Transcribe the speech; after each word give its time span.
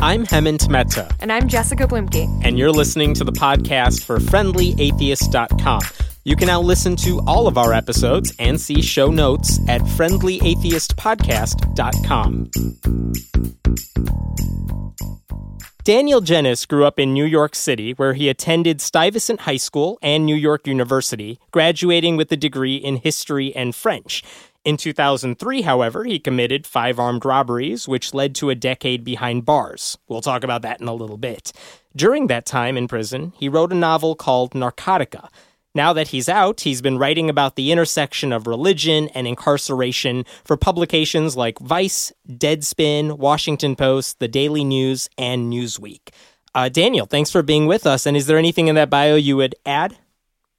I'm 0.00 0.26
Hemant 0.26 0.68
Mehta. 0.68 1.08
And 1.20 1.32
I'm 1.32 1.48
Jessica 1.48 1.86
Bluemke. 1.86 2.28
And 2.44 2.58
you're 2.58 2.70
listening 2.70 3.14
to 3.14 3.24
the 3.24 3.32
podcast 3.32 4.04
for 4.04 4.18
FriendlyAtheist.com. 4.18 5.80
You 6.24 6.36
can 6.36 6.48
now 6.48 6.60
listen 6.60 6.96
to 6.96 7.22
all 7.26 7.46
of 7.46 7.56
our 7.56 7.72
episodes 7.72 8.34
and 8.38 8.60
see 8.60 8.82
show 8.82 9.10
notes 9.10 9.58
at 9.68 9.80
FriendlyAtheistPodcast.com. 9.80 12.50
Daniel 15.84 16.20
Genis 16.20 16.66
grew 16.66 16.84
up 16.84 16.98
in 16.98 17.14
New 17.14 17.24
York 17.24 17.54
City, 17.54 17.92
where 17.92 18.14
he 18.14 18.28
attended 18.28 18.80
Stuyvesant 18.80 19.42
High 19.42 19.56
School 19.56 20.00
and 20.02 20.26
New 20.26 20.34
York 20.34 20.66
University, 20.66 21.38
graduating 21.52 22.16
with 22.16 22.32
a 22.32 22.36
degree 22.36 22.74
in 22.74 22.96
history 22.96 23.54
and 23.54 23.72
French. 23.72 24.24
In 24.66 24.76
2003, 24.76 25.62
however, 25.62 26.02
he 26.02 26.18
committed 26.18 26.66
five 26.66 26.98
armed 26.98 27.24
robberies, 27.24 27.86
which 27.86 28.12
led 28.12 28.34
to 28.34 28.50
a 28.50 28.56
decade 28.56 29.04
behind 29.04 29.44
bars. 29.44 29.96
We'll 30.08 30.20
talk 30.20 30.42
about 30.42 30.62
that 30.62 30.80
in 30.80 30.88
a 30.88 30.92
little 30.92 31.18
bit. 31.18 31.52
During 31.94 32.26
that 32.26 32.46
time 32.46 32.76
in 32.76 32.88
prison, 32.88 33.32
he 33.36 33.48
wrote 33.48 33.70
a 33.70 33.76
novel 33.76 34.16
called 34.16 34.54
Narcotica. 34.54 35.28
Now 35.76 35.92
that 35.92 36.08
he's 36.08 36.28
out, 36.28 36.62
he's 36.62 36.82
been 36.82 36.98
writing 36.98 37.30
about 37.30 37.54
the 37.54 37.70
intersection 37.70 38.32
of 38.32 38.48
religion 38.48 39.08
and 39.14 39.28
incarceration 39.28 40.24
for 40.44 40.56
publications 40.56 41.36
like 41.36 41.60
Vice, 41.60 42.12
Deadspin, 42.28 43.18
Washington 43.18 43.76
Post, 43.76 44.18
The 44.18 44.26
Daily 44.26 44.64
News, 44.64 45.08
and 45.16 45.52
Newsweek. 45.52 46.08
Uh, 46.56 46.68
Daniel, 46.68 47.06
thanks 47.06 47.30
for 47.30 47.42
being 47.42 47.68
with 47.68 47.86
us. 47.86 48.04
And 48.04 48.16
is 48.16 48.26
there 48.26 48.36
anything 48.36 48.66
in 48.66 48.74
that 48.74 48.90
bio 48.90 49.14
you 49.14 49.36
would 49.36 49.54
add? 49.64 49.96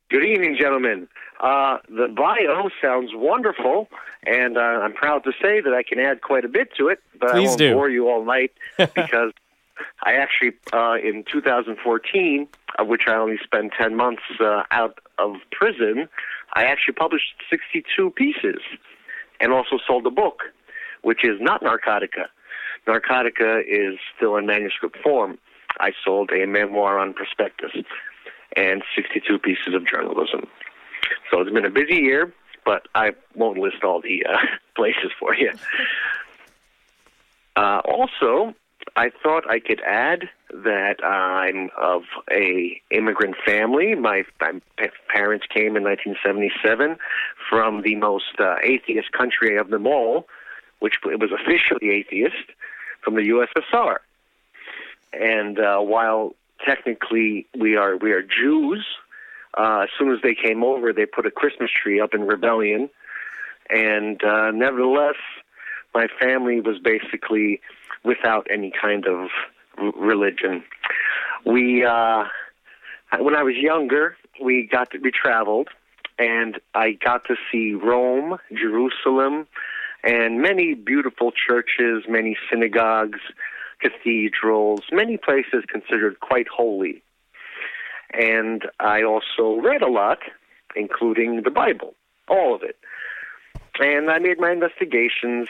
Good 0.10 0.24
evening, 0.24 0.56
gentlemen. 0.58 1.10
Uh, 1.40 1.78
the 1.88 2.08
bio 2.16 2.70
sounds 2.82 3.12
wonderful, 3.14 3.88
and 4.28 4.58
uh, 4.58 4.62
I'm 4.62 4.94
proud 4.94 5.24
to 5.24 5.32
say 5.42 5.62
that 5.62 5.74
I 5.74 5.84
can 5.84 6.00
add 6.00 6.22
quite 6.22 6.44
a 6.44 6.50
bit 6.50 6.70
to 6.78 6.90
it, 6.90 7.00
but 7.20 7.32
Please 7.32 7.46
I 7.46 7.50
won't 7.50 7.60
do. 7.60 7.74
bore 7.74 7.90
you 7.90 8.10
all 8.10 8.24
night 8.26 8.52
because 8.78 9.32
I 10.04 10.14
actually, 10.14 10.54
uh, 10.74 10.96
in 11.02 11.24
2014, 11.32 12.48
of 12.80 12.88
which 12.88 13.04
I 13.08 13.16
only 13.16 13.38
spent 13.44 13.74
10 13.80 13.96
months 13.96 14.24
uh, 14.40 14.64
out 14.72 15.00
of 15.18 15.36
prison, 15.52 16.10
I 16.54 16.66
actually 16.66 16.96
published 16.96 17.36
62 17.50 18.12
pieces 18.12 18.62
and 19.40 19.54
also 19.54 19.78
sold 19.86 20.06
a 20.06 20.12
book, 20.12 20.42
which 21.04 21.24
is 21.24 21.40
not 21.40 21.64
Narcotica. 21.64 22.28
Narcotica 22.88 23.62
is 23.68 23.98
still 24.16 24.36
in 24.36 24.46
manuscript 24.46 24.98
form. 25.04 25.38
I 25.80 25.92
sold 26.04 26.32
a 26.32 26.46
memoir 26.48 26.98
on 26.98 27.14
prospectus 27.14 27.72
and 28.56 28.84
62 28.96 29.38
pieces 29.40 29.74
of 29.74 29.86
journalism. 29.86 30.48
So 31.30 31.42
it's 31.42 31.52
been 31.52 31.66
a 31.66 31.70
busy 31.70 31.96
year, 31.96 32.34
but 32.68 32.86
I 32.94 33.12
won't 33.34 33.58
list 33.58 33.86
all 33.86 34.02
the 34.02 34.26
uh, 34.26 34.38
places 34.76 35.12
for 35.18 35.34
you. 35.34 35.54
Uh, 37.56 37.82
also, 37.86 38.54
I 38.98 39.10
thought 39.24 39.50
I 39.50 39.60
could 39.60 39.80
add 39.80 40.30
that 40.52 41.02
I'm 41.02 41.70
of 41.80 42.04
a 42.30 42.82
immigrant 42.92 43.36
family. 43.46 43.96
My, 43.96 44.26
my 44.42 44.60
parents 45.08 45.46
came 45.48 45.78
in 45.78 45.84
1977 45.84 46.98
from 47.50 47.84
the 47.84 47.96
most 47.96 48.38
uh, 48.38 48.56
atheist 48.62 49.14
country 49.14 49.58
of 49.58 49.70
them 49.70 49.88
all, 49.88 50.28
which 50.80 50.96
was 51.06 51.32
officially 51.32 51.90
atheist, 51.92 52.52
from 53.02 53.16
the 53.16 53.22
USSR. 53.22 54.00
And 55.14 55.58
uh, 55.58 55.80
while 55.80 56.36
technically 56.66 57.48
we 57.58 57.78
are 57.78 57.96
we 57.96 58.12
are 58.12 58.22
Jews, 58.22 58.86
uh, 59.58 59.82
as 59.84 59.90
soon 59.98 60.12
as 60.12 60.20
they 60.22 60.36
came 60.36 60.64
over, 60.64 60.94
they 60.94 61.06
put 61.06 61.26
a 61.26 61.32
Christmas 61.32 61.72
tree 61.72 62.00
up 62.00 62.14
in 62.14 62.28
rebellion, 62.28 62.90
and 63.70 64.24
uh, 64.24 64.52
nevertheless, 64.52 65.16
my 65.94 66.08
family 66.20 66.62
was 66.62 66.78
basically 66.84 67.60
without 68.04 68.48
any 68.52 68.72
kind 68.72 69.06
of 69.08 69.30
r- 69.78 69.92
religion. 69.98 70.64
We, 71.46 71.84
uh, 71.84 72.26
when 73.20 73.36
I 73.36 73.44
was 73.44 73.56
younger, 73.56 74.16
we 74.42 74.68
got 74.72 74.92
to, 74.92 75.00
we 75.00 75.12
traveled, 75.12 75.70
and 76.20 76.60
I 76.76 76.92
got 76.92 77.26
to 77.26 77.36
see 77.52 77.74
Rome, 77.74 78.38
Jerusalem, 78.54 79.48
and 80.04 80.42
many 80.42 80.74
beautiful 80.74 81.32
churches, 81.32 82.04
many 82.08 82.38
synagogues, 82.50 83.20
cathedrals, 83.82 84.82
many 84.92 85.18
places 85.18 85.64
considered 85.68 86.20
quite 86.20 86.48
holy. 86.48 87.02
And 88.14 88.64
I 88.80 89.04
also 89.04 89.60
read 89.62 89.82
a 89.82 89.90
lot, 89.90 90.20
including 90.76 91.44
the 91.44 91.52
Bible, 91.52 91.94
all 92.28 92.56
of 92.56 92.64
it. 92.64 92.78
And 93.80 94.10
I 94.10 94.18
made 94.20 94.40
my 94.40 94.52
investigations, 94.52 95.50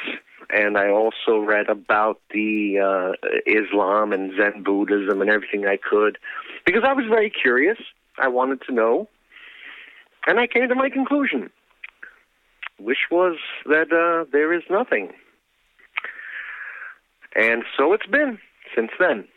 and 0.50 0.78
I 0.78 0.90
also 0.90 1.38
read 1.40 1.70
about 1.70 2.20
the 2.32 2.80
uh, 2.80 3.30
Islam 3.46 4.12
and 4.12 4.34
Zen 4.36 4.64
Buddhism 4.64 5.22
and 5.22 5.30
everything 5.30 5.66
I 5.66 5.78
could, 5.78 6.18
because 6.66 6.84
I 6.86 6.94
was 6.94 7.06
very 7.08 7.30
curious. 7.30 7.78
I 8.18 8.28
wanted 8.28 8.62
to 8.64 8.74
know, 8.74 9.08
and 10.26 10.40
I 10.40 10.48
came 10.48 10.68
to 10.68 10.76
my 10.76 10.90
conclusion, 10.90 11.52
which 12.80 13.10
was 13.12 13.38
that 13.66 13.94
uh, 13.94 14.30
there 14.32 14.52
is 14.54 14.64
nothing. 14.70 15.14
And 17.36 17.64
so 17.78 17.94
it's 17.94 18.08
been 18.08 18.40
since 18.76 18.92
then. 19.00 19.28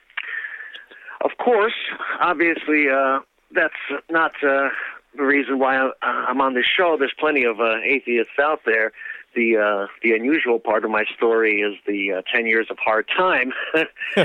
Of 1.23 1.33
course, 1.39 1.75
obviously, 2.21 2.89
uh, 2.89 3.21
that's 3.55 3.75
not 4.11 4.33
uh, 4.43 4.69
the 5.17 5.23
reason 5.25 5.59
why 5.59 5.77
I, 5.77 5.91
I'm 6.29 6.41
on 6.41 6.55
this 6.55 6.65
show. 6.67 6.97
There's 6.99 7.15
plenty 7.19 7.45
of 7.45 7.61
uh, 7.61 7.77
atheists 7.85 8.39
out 8.41 8.61
there. 8.65 8.93
The 9.35 9.57
uh, 9.59 9.87
the 10.03 10.13
unusual 10.13 10.59
part 10.59 10.85
of 10.85 10.91
my 10.91 11.05
story 11.17 11.61
is 11.61 11.75
the 11.87 12.15
uh, 12.15 12.23
ten 12.35 12.47
years 12.47 12.67
of 12.71 12.79
hard 12.79 13.07
time. 13.17 13.53
uh, 14.17 14.25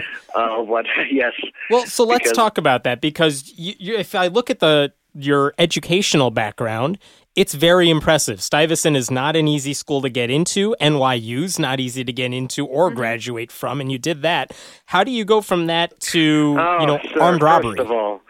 what? 0.63 0.85
Yes. 1.11 1.33
Well, 1.69 1.85
so 1.85 2.03
let's 2.05 2.23
Because- 2.23 2.35
talk 2.35 2.57
about 2.57 2.83
that 2.85 3.01
because 3.01 3.53
you, 3.55 3.73
you, 3.77 3.95
if 3.97 4.15
I 4.15 4.27
look 4.27 4.49
at 4.49 4.59
the 4.59 4.93
your 5.13 5.53
educational 5.59 6.31
background, 6.31 6.97
it's 7.35 7.53
very 7.53 7.89
impressive. 7.89 8.41
Stuyvesant 8.41 8.95
is 8.95 9.11
not 9.11 9.35
an 9.35 9.47
easy 9.47 9.73
school 9.73 10.01
to 10.01 10.09
get 10.09 10.29
into. 10.29 10.75
NYU's 10.79 11.59
not 11.59 11.79
easy 11.79 12.03
to 12.03 12.13
get 12.13 12.33
into 12.33 12.65
or 12.65 12.87
Mm-hmm. 12.87 12.95
graduate 12.97 13.51
from, 13.51 13.81
and 13.81 13.91
you 13.91 13.97
did 13.97 14.21
that. 14.21 14.51
How 14.85 15.03
do 15.03 15.11
you 15.11 15.25
go 15.25 15.41
from 15.41 15.67
that 15.67 15.99
to 16.11 16.55
Oh, 16.59 16.79
you 16.79 16.87
know 16.87 16.99
sir, 17.13 17.21
armed 17.21 17.41
robbery? 17.41 17.77
First 17.77 17.81
of 17.89 17.91
all, 17.91 18.21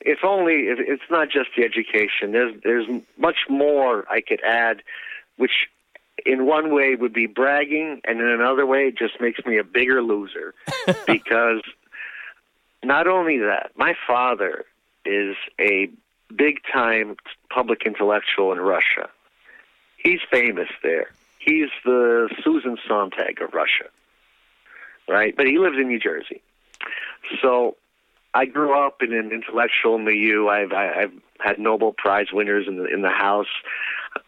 it's 0.00 0.20
only 0.24 0.54
it- 0.68 0.78
it's 0.88 1.08
not 1.10 1.28
just 1.30 1.50
the 1.56 1.64
education. 1.64 2.32
There's 2.32 2.54
there's 2.62 2.86
much 3.18 3.36
more 3.48 4.04
I 4.10 4.20
could 4.20 4.40
add, 4.42 4.82
which 5.36 5.68
in 6.24 6.46
one 6.46 6.72
way 6.74 6.94
would 6.94 7.12
be 7.12 7.26
bragging, 7.26 8.00
and 8.04 8.20
in 8.20 8.26
another 8.28 8.64
way 8.66 8.90
just 8.90 9.20
makes 9.20 9.44
me 9.44 9.58
a 9.58 9.64
bigger 9.64 10.02
loser 10.02 10.54
because 11.06 11.60
not 12.82 13.06
only 13.06 13.38
that, 13.38 13.70
my 13.76 13.94
father 14.06 14.64
is 15.04 15.36
a 15.60 15.90
big 16.34 16.60
time 16.72 17.16
public 17.50 17.82
intellectual 17.86 18.52
in 18.52 18.60
Russia. 18.60 19.08
He's 19.96 20.20
famous 20.30 20.68
there. 20.82 21.10
He's 21.38 21.70
the 21.84 22.28
Susan 22.42 22.78
Sontag 22.88 23.40
of 23.42 23.52
Russia, 23.52 23.88
right? 25.08 25.34
But 25.36 25.46
he 25.46 25.58
lives 25.58 25.76
in 25.76 25.88
New 25.88 25.98
Jersey. 25.98 26.42
So 27.42 27.76
I 28.32 28.46
grew 28.46 28.76
up 28.76 29.02
in 29.02 29.12
an 29.12 29.30
intellectual 29.30 29.98
milieu. 29.98 30.48
I've 30.48 30.72
I've 30.72 31.12
had 31.40 31.58
Nobel 31.58 31.92
Prize 31.92 32.28
winners 32.32 32.66
in 32.66 32.76
the 32.76 32.84
in 32.86 33.02
the 33.02 33.10
house, 33.10 33.52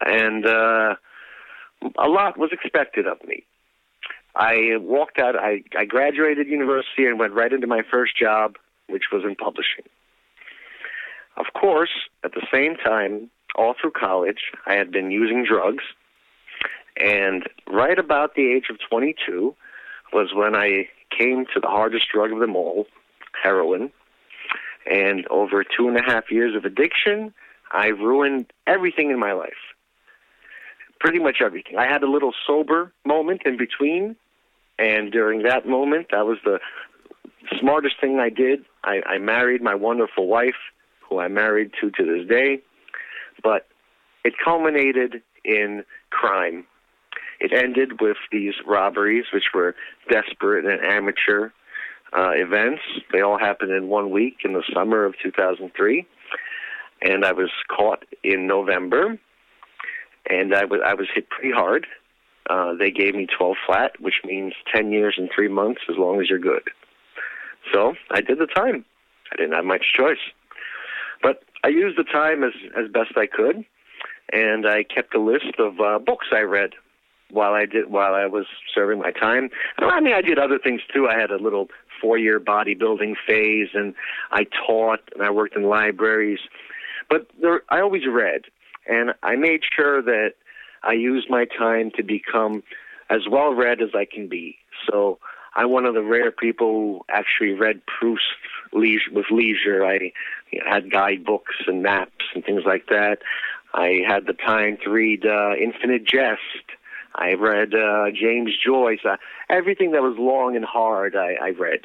and 0.01 0.47
uh, 0.47 0.97
a 1.99 2.09
lot 2.09 2.39
was 2.39 2.51
expected 2.53 3.07
of 3.07 3.23
me. 3.25 3.45
I 4.35 4.77
walked 4.79 5.19
out. 5.19 5.37
I 5.37 5.63
I 5.77 5.87
graduated 5.87 6.47
university 6.47 7.07
and 7.07 7.19
went 7.19 7.33
right 7.33 7.53
into 7.53 7.67
my 7.67 7.83
first 7.91 8.17
job, 8.17 8.57
which 8.89 9.05
was 9.13 9.25
in 9.25 9.35
publishing. 9.35 9.85
Of 11.37 11.47
course, 11.55 11.91
at 12.25 12.33
the 12.33 12.47
same 12.53 12.77
time, 12.77 13.31
all 13.55 13.75
through 13.81 13.93
college, 13.93 14.53
I 14.67 14.75
had 14.75 14.91
been 14.91 15.11
using 15.11 15.45
drugs, 15.45 15.85
and 16.97 17.45
right 17.67 17.99
about 17.99 18.35
the 18.35 18.53
age 18.53 18.67
of 18.71 18.79
22 18.89 19.55
was 20.13 20.33
when 20.35 20.55
I 20.55 20.89
came 21.17 21.45
to 21.55 21.61
the 21.61 21.69
hardest 21.69 22.07
drug 22.13 22.33
of 22.33 22.39
them 22.39 22.57
all, 22.57 22.87
heroin. 23.43 23.91
And 24.91 25.27
over 25.29 25.65
two 25.65 25.89
and 25.89 25.97
a 25.99 26.03
half 26.03 26.31
years 26.31 26.55
of 26.55 26.65
addiction, 26.65 27.35
I 27.73 27.89
ruined 27.89 28.53
everything 28.67 29.11
in 29.11 29.19
my 29.19 29.33
life. 29.33 29.53
Pretty 31.01 31.19
much 31.19 31.39
everything. 31.45 31.77
I 31.77 31.87
had 31.87 32.03
a 32.03 32.11
little 32.11 32.33
sober 32.47 32.93
moment 33.05 33.43
in 33.45 33.57
between, 33.57 34.17
and 34.79 35.13
during 35.13 35.43
that 35.43 35.67
moment, 35.67 36.09
that 36.13 36.25
was 36.25 36.39
the 36.45 36.61
smartest 37.59 37.97
thing 38.01 38.19
I 38.19 38.31
did. 38.31 38.65
I, 38.85 39.03
I 39.05 39.19
married 39.19 39.61
my 39.61 39.75
wonderful 39.75 40.27
wife, 40.27 40.55
who 41.09 41.21
I'm 41.21 41.35
married 41.35 41.73
to 41.81 41.91
to 41.91 42.05
this 42.05 42.29
day, 42.29 42.61
but 43.43 43.67
it 44.25 44.35
culminated 44.45 45.23
in 45.45 45.85
crime. 46.11 46.67
It 47.41 47.53
ended 47.53 48.01
with 48.01 48.17
these 48.33 48.55
robberies, 48.67 49.27
which 49.33 49.53
were 49.55 49.75
desperate 50.11 50.65
and 50.65 50.85
amateur 50.85 51.51
uh, 52.17 52.31
events. 52.31 52.83
They 53.13 53.21
all 53.21 53.39
happened 53.39 53.73
in 53.73 53.89
one 53.89 54.11
week 54.11 54.39
in 54.45 54.53
the 54.55 54.63
summer 54.73 55.05
of 55.05 55.15
2003, 55.23 56.07
and 57.03 57.25
I 57.25 57.33
was 57.33 57.51
caught 57.69 58.05
in 58.23 58.47
November, 58.47 59.19
and 60.31 60.55
I 60.55 60.65
was 60.65 60.81
I 60.85 60.95
was 60.95 61.09
hit 61.15 61.29
pretty 61.31 61.53
hard. 61.53 61.87
uh, 62.49 62.75
they 62.75 62.91
gave 62.91 63.15
me 63.15 63.27
12 63.27 63.57
flat, 63.67 64.01
which 64.01 64.21
means 64.25 64.53
10 64.75 64.93
years 64.93 65.15
and 65.19 65.29
three 65.35 65.49
months 65.49 65.83
as 65.89 65.97
long 65.99 66.21
as 66.21 66.29
you're 66.29 66.39
good. 66.39 66.63
So 67.73 67.95
I 68.11 68.21
did 68.21 68.39
the 68.39 68.47
time. 68.47 68.85
I 69.33 69.37
didn't 69.37 69.55
have 69.55 69.65
much 69.65 69.85
choice. 69.95 70.19
But 71.23 71.43
I 71.65 71.69
used 71.69 71.99
the 71.99 72.05
time 72.05 72.45
as, 72.45 72.53
as 72.77 72.91
best 72.91 73.17
I 73.17 73.27
could, 73.27 73.65
and 74.33 74.67
I 74.67 74.83
kept 74.85 75.15
a 75.15 75.21
list 75.21 75.59
of 75.59 75.81
uh, 75.81 75.99
books 75.99 76.27
I 76.33 76.41
read 76.41 76.71
while 77.31 77.55
I 77.55 77.67
did 77.67 77.91
while 77.91 78.15
I 78.15 78.27
was 78.27 78.47
serving 78.73 79.01
my 79.01 79.11
time. 79.11 79.51
I 79.79 80.01
mean, 80.01 80.15
I 80.15 80.23
did 80.23 80.39
other 80.39 80.59
things 80.59 80.81
too. 80.93 81.09
I 81.09 81.19
had 81.19 81.31
a 81.31 81.43
little 81.43 81.69
four-year 82.01 82.39
bodybuilding 82.41 83.15
phase, 83.27 83.69
and 83.75 83.95
I 84.31 84.47
taught 84.67 85.01
and 85.15 85.23
I 85.23 85.31
worked 85.31 85.57
in 85.57 85.65
libraries. 85.65 86.41
But 87.09 87.27
there, 87.41 87.63
I 87.69 87.81
always 87.81 88.07
read, 88.07 88.43
and 88.89 89.15
I 89.23 89.37
made 89.37 89.63
sure 89.75 90.03
that 90.03 90.35
I 90.83 90.93
used 90.93 91.29
my 91.31 91.47
time 91.47 91.91
to 91.97 92.03
become 92.03 92.63
as 93.11 93.23
well 93.31 93.55
read 93.55 93.81
as 93.81 93.91
I 93.95 94.05
can 94.05 94.29
be. 94.29 94.57
So 94.89 95.19
I'm 95.55 95.71
one 95.71 95.87
of 95.87 95.95
the 95.95 96.03
rare 96.03 96.31
people 96.31 96.71
who 96.71 97.05
actually 97.09 97.53
read 97.53 97.81
Proust 97.87 98.23
leisure, 98.77 99.11
with 99.13 99.27
leisure. 99.31 99.85
I 99.85 100.13
had 100.69 100.91
guidebooks 100.91 101.57
and 101.67 101.83
maps 101.83 102.25
and 102.35 102.45
things 102.45 102.63
like 102.65 102.87
that. 102.89 103.19
I 103.75 104.01
had 104.07 104.27
the 104.27 104.33
time 104.33 104.79
to 104.85 104.91
read 104.91 105.27
uh, 105.27 105.55
Infinite 105.55 106.05
Jest. 106.05 106.41
I 107.15 107.35
read 107.35 107.75
uh, 107.75 108.07
James 108.11 108.53
Joyce. 108.63 109.01
Uh, 109.05 109.17
everything 109.49 109.93
that 109.93 110.03
was 110.03 110.17
long 110.19 110.57
and 110.57 110.65
hard, 110.65 111.17
I, 111.17 111.35
I 111.43 111.51
read 111.51 111.81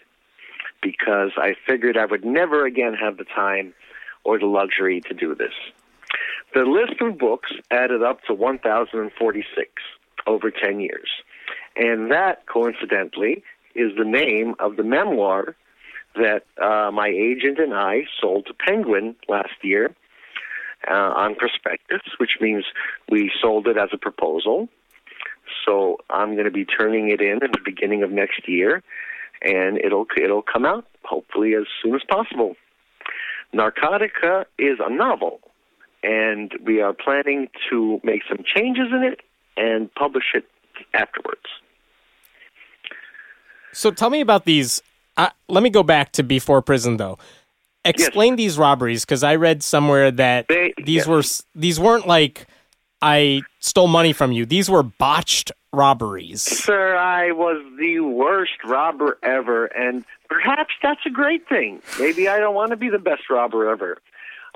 because 0.82 1.32
I 1.38 1.56
figured 1.68 1.98
I 1.98 2.06
would 2.06 2.26
never 2.26 2.66
again 2.66 2.94
have 2.94 3.18
the 3.18 3.24
time 3.24 3.74
or 4.24 4.40
the 4.40 4.46
luxury 4.46 5.02
to 5.02 5.14
do 5.14 5.36
this. 5.36 5.54
The 6.54 6.66
list 6.66 7.00
of 7.02 7.18
books 7.18 7.52
added 7.70 8.04
up 8.04 8.24
to 8.24 8.34
1,046 8.34 9.70
over 10.28 10.52
10 10.52 10.80
years. 10.80 11.10
And 11.76 12.12
that, 12.12 12.46
coincidentally, 12.48 13.44
is 13.76 13.92
the 13.98 14.04
name 14.04 14.56
of 14.60 14.76
the 14.76 14.84
memoir 14.84 15.56
that 16.16 16.44
uh, 16.62 16.92
my 16.92 17.08
agent 17.08 17.60
and 17.60 17.74
I 17.74 18.04
sold 18.20 18.48
to 18.48 18.54
Penguin 18.54 19.16
last 19.30 19.54
year 19.62 19.96
uh, 20.90 20.94
on 20.94 21.36
prospectus, 21.36 22.02
which 22.18 22.38
means 22.40 22.66
we 23.10 23.32
sold 23.42 23.68
it 23.68 23.78
as 23.78 23.90
a 23.94 23.98
proposal. 23.98 24.68
So 25.66 25.98
I'm 26.10 26.34
going 26.34 26.46
to 26.46 26.52
be 26.52 26.66
turning 26.66 27.10
it 27.10 27.22
in 27.22 27.44
at 27.44 27.52
the 27.52 27.62
beginning 27.64 28.04
of 28.04 28.12
next 28.12 28.48
year, 28.48 28.84
and 29.42 29.78
it'll 29.78 30.06
it'll 30.22 30.42
come 30.42 30.66
out 30.66 30.86
hopefully 31.04 31.56
as 31.56 31.66
soon 31.82 31.96
as 31.96 32.02
possible. 32.10 32.56
Narcotica 33.54 34.46
is 34.58 34.80
a 34.80 34.90
novel, 34.90 35.42
and 36.04 36.54
we 36.64 36.82
are 36.82 36.94
planning 36.94 37.50
to 37.70 38.00
make 38.04 38.22
some 38.30 38.44
changes 38.46 38.88
in 38.92 39.04
it 39.04 39.20
and 39.58 39.94
publish 39.94 40.26
it 40.34 40.46
afterwards. 40.94 41.42
So 43.74 43.92
tell 43.92 44.10
me 44.10 44.22
about 44.22 44.46
these. 44.46 44.82
Let 45.48 45.64
me 45.64 45.70
go 45.70 45.84
back 45.84 46.12
to 46.14 46.24
before 46.24 46.62
prison, 46.62 46.98
though. 46.98 47.18
Explain 47.84 48.34
yes. 48.34 48.38
these 48.38 48.58
robberies 48.58 49.06
because 49.06 49.24
I 49.24 49.36
read 49.36 49.64
somewhere 49.64 50.12
that 50.12 50.48
they, 50.48 50.74
these 50.78 51.08
yes. 51.08 51.08
were 51.08 51.24
these 51.56 51.80
weren't 51.80 52.06
like 52.06 52.46
I 53.02 53.42
stole 53.60 53.88
money 53.88 54.14
from 54.14 54.32
you. 54.32 54.46
These 54.46 54.70
were 54.70 54.84
botched 54.84 55.52
robberies. 55.74 56.44
Sir, 56.44 56.96
I 56.96 57.32
was 57.32 57.64
the 57.80 58.02
worst 58.02 58.64
robber 58.64 59.18
ever, 59.24 59.66
and 59.66 60.06
perhaps 60.30 60.74
that's 60.84 61.02
a 61.06 61.10
great 61.10 61.48
thing. 61.48 61.82
Maybe 62.00 62.28
I 62.28 62.40
don't 62.40 62.54
want 62.54 62.70
to 62.72 62.78
be 62.78 62.90
the 62.90 63.00
best 63.00 63.30
robber 63.30 63.70
ever. 63.70 63.98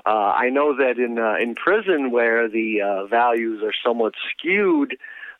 Uh, 0.04 0.32
I 0.36 0.50
know 0.50 0.76
that 0.76 0.98
in 0.98 1.18
uh, 1.18 1.34
in 1.40 1.56
prison 1.56 2.12
where 2.12 2.48
the 2.48 2.80
uh, 2.80 3.06
values 3.06 3.62
are 3.64 3.74
somewhat 3.84 4.14
skewed, 4.30 4.96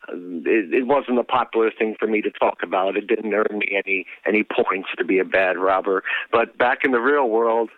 it, 0.09 0.73
it 0.73 0.87
wasn't 0.87 1.19
a 1.19 1.23
popular 1.23 1.71
thing 1.71 1.95
for 1.99 2.07
me 2.07 2.21
to 2.21 2.31
talk 2.31 2.63
about. 2.63 2.97
It 2.97 3.07
didn't 3.07 3.33
earn 3.33 3.59
me 3.59 3.81
any 3.85 4.05
any 4.25 4.43
points 4.43 4.89
to 4.97 5.05
be 5.05 5.19
a 5.19 5.25
bad 5.25 5.57
robber. 5.57 6.03
But 6.31 6.57
back 6.57 6.79
in 6.83 6.91
the 6.91 6.99
real 6.99 7.29
world, 7.29 7.69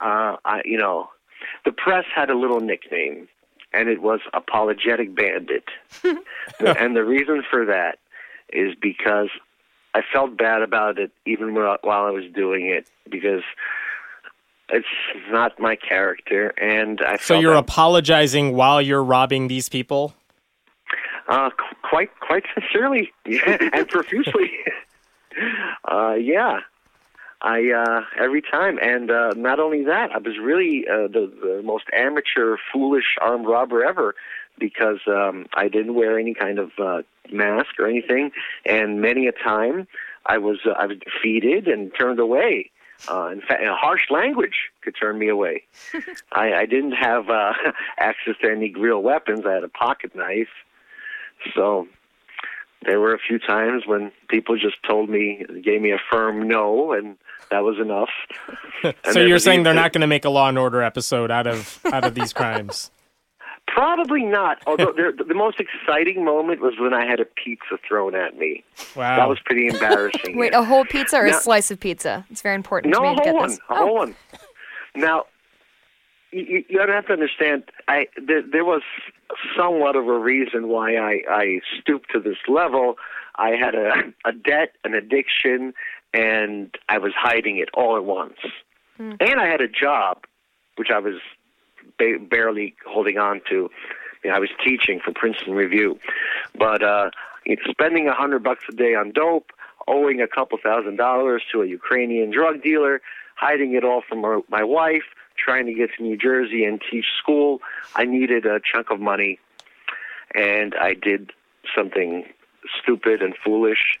uh, 0.00 0.36
I, 0.44 0.62
you 0.64 0.78
know, 0.78 1.08
the 1.64 1.72
press 1.72 2.04
had 2.14 2.30
a 2.30 2.34
little 2.34 2.60
nickname 2.60 3.28
and 3.72 3.88
it 3.88 4.00
was 4.00 4.20
Apologetic 4.32 5.14
Bandit. 5.14 5.64
and 6.60 6.96
the 6.96 7.04
reason 7.04 7.42
for 7.48 7.66
that 7.66 7.98
is 8.52 8.74
because 8.80 9.28
I 9.94 10.02
felt 10.12 10.36
bad 10.36 10.62
about 10.62 10.98
it 10.98 11.10
even 11.26 11.54
while 11.54 11.78
I 11.84 12.10
was 12.10 12.24
doing 12.34 12.66
it 12.66 12.86
because 13.10 13.42
it's 14.68 14.86
not 15.30 15.58
my 15.60 15.76
character, 15.76 16.48
and 16.60 17.00
I. 17.00 17.18
So 17.18 17.38
you're 17.38 17.54
apologizing 17.54 18.54
while 18.54 18.82
you're 18.82 19.02
robbing 19.02 19.48
these 19.48 19.68
people. 19.68 20.14
Uh, 21.28 21.50
quite, 21.82 22.10
quite 22.20 22.44
sincerely, 22.54 23.12
and 23.24 23.88
profusely. 23.88 24.52
uh, 25.90 26.14
yeah, 26.14 26.60
I 27.42 27.70
uh, 27.70 28.02
every 28.18 28.42
time, 28.42 28.78
and 28.80 29.10
uh, 29.10 29.34
not 29.36 29.60
only 29.60 29.84
that, 29.84 30.10
I 30.12 30.18
was 30.18 30.38
really 30.40 30.86
uh, 30.88 31.08
the, 31.08 31.32
the 31.42 31.62
most 31.64 31.84
amateur, 31.92 32.56
foolish 32.72 33.16
armed 33.20 33.46
robber 33.46 33.84
ever 33.84 34.14
because 34.58 35.00
um, 35.06 35.46
I 35.54 35.68
didn't 35.68 35.94
wear 35.94 36.18
any 36.18 36.34
kind 36.34 36.58
of 36.58 36.70
uh, 36.78 37.02
mask 37.30 37.78
or 37.78 37.86
anything, 37.86 38.30
and 38.64 39.00
many 39.00 39.26
a 39.26 39.32
time 39.32 39.86
I 40.24 40.38
was 40.38 40.58
uh, 40.66 40.70
I 40.70 40.86
was 40.86 40.98
defeated 40.98 41.68
and 41.68 41.92
turned 41.98 42.20
away. 42.20 42.70
Uh, 43.10 43.28
in 43.28 43.42
fact, 43.42 43.62
harsh 43.66 44.10
language 44.10 44.70
could 44.80 44.96
turn 44.98 45.18
me 45.18 45.28
away. 45.28 45.64
I, 46.32 46.54
I 46.54 46.66
didn't 46.66 46.92
have 46.92 47.28
uh, 47.28 47.52
access 47.98 48.34
to 48.40 48.50
any 48.50 48.74
real 48.74 49.02
weapons. 49.02 49.44
I 49.46 49.52
had 49.52 49.64
a 49.64 49.68
pocket 49.68 50.16
knife, 50.16 50.48
so 51.54 51.86
there 52.86 53.00
were 53.00 53.14
a 53.14 53.18
few 53.18 53.38
times 53.38 53.82
when 53.86 54.12
people 54.28 54.56
just 54.56 54.76
told 54.88 55.10
me, 55.10 55.44
gave 55.62 55.82
me 55.82 55.90
a 55.90 55.98
firm 56.10 56.46
no, 56.46 56.92
and 56.92 57.16
that 57.50 57.60
was 57.60 57.78
enough. 57.78 58.94
so 59.12 59.20
you're 59.20 59.38
saying 59.38 59.62
they're 59.62 59.74
not 59.74 59.92
going 59.92 60.00
to 60.00 60.06
make 60.06 60.24
a 60.24 60.30
Law 60.30 60.48
and 60.48 60.58
Order 60.58 60.82
episode 60.82 61.30
out 61.30 61.46
of 61.46 61.80
out 61.92 62.04
of 62.04 62.14
these 62.14 62.32
crimes? 62.32 62.90
Probably 63.66 64.22
not. 64.22 64.58
Although 64.66 64.92
the 64.92 65.34
most 65.34 65.58
exciting 65.58 66.24
moment 66.24 66.60
was 66.60 66.74
when 66.78 66.94
I 66.94 67.04
had 67.04 67.18
a 67.18 67.24
pizza 67.24 67.76
thrown 67.86 68.14
at 68.14 68.38
me. 68.38 68.62
Wow, 68.94 69.16
that 69.16 69.28
was 69.28 69.40
pretty 69.44 69.66
embarrassing. 69.66 70.38
Wait, 70.38 70.54
a 70.54 70.62
whole 70.62 70.84
pizza 70.84 71.16
or 71.16 71.26
now, 71.26 71.36
a 71.36 71.40
slice 71.40 71.72
of 71.72 71.80
pizza? 71.80 72.24
It's 72.30 72.42
very 72.42 72.54
important. 72.54 72.94
No, 72.94 73.00
to 73.00 73.06
me 73.06 73.10
a 73.10 73.14
whole 73.14 73.24
to 73.24 73.32
one. 73.32 73.48
This. 73.48 73.58
A 73.68 73.74
whole 73.74 73.88
oh. 73.88 73.92
one. 73.92 74.16
Now, 74.94 75.24
you, 76.30 76.64
you 76.68 76.80
have 76.80 77.06
to 77.06 77.12
understand. 77.12 77.64
I 77.88 78.06
there, 78.24 78.42
there 78.42 78.64
was 78.64 78.82
somewhat 79.56 79.96
of 79.96 80.06
a 80.06 80.18
reason 80.18 80.68
why 80.68 80.96
I 80.96 81.22
I 81.28 81.60
stooped 81.80 82.10
to 82.12 82.20
this 82.20 82.38
level. 82.48 82.96
I 83.36 83.50
had 83.50 83.74
a 83.74 83.90
a 84.24 84.32
debt, 84.32 84.72
an 84.84 84.94
addiction, 84.94 85.74
and 86.12 86.74
I 86.88 86.98
was 86.98 87.12
hiding 87.16 87.58
it 87.58 87.68
all 87.74 87.96
at 87.96 88.04
once. 88.04 88.38
Mm. 88.98 89.16
And 89.20 89.40
I 89.40 89.46
had 89.46 89.60
a 89.60 89.68
job, 89.68 90.24
which 90.76 90.88
I 90.90 90.98
was 90.98 91.16
ba- 91.98 92.18
barely 92.18 92.74
holding 92.86 93.18
on 93.18 93.40
to. 93.50 93.70
You 94.24 94.30
know, 94.30 94.36
I 94.36 94.38
was 94.38 94.50
teaching 94.64 95.00
for 95.04 95.12
Princeton 95.12 95.54
Review, 95.54 95.98
but 96.58 96.82
uh, 96.82 97.10
spending 97.68 98.08
a 98.08 98.14
hundred 98.14 98.42
bucks 98.42 98.64
a 98.68 98.74
day 98.74 98.94
on 98.94 99.12
dope, 99.12 99.50
owing 99.86 100.20
a 100.20 100.26
couple 100.26 100.58
thousand 100.62 100.96
dollars 100.96 101.42
to 101.52 101.62
a 101.62 101.66
Ukrainian 101.66 102.30
drug 102.30 102.62
dealer, 102.62 103.00
hiding 103.36 103.74
it 103.74 103.84
all 103.84 104.02
from 104.08 104.22
my, 104.22 104.40
my 104.48 104.64
wife, 104.64 105.04
trying 105.38 105.66
to 105.66 105.74
get 105.74 105.90
to 105.96 106.02
New 106.02 106.16
Jersey 106.16 106.64
and 106.64 106.80
teach 106.90 107.06
school. 107.22 107.60
I 107.94 108.04
needed 108.04 108.46
a 108.46 108.60
chunk 108.60 108.90
of 108.90 109.00
money, 109.00 109.38
and 110.34 110.74
I 110.74 110.94
did 110.94 111.32
something 111.74 112.24
stupid 112.82 113.22
and 113.22 113.34
foolish 113.44 113.98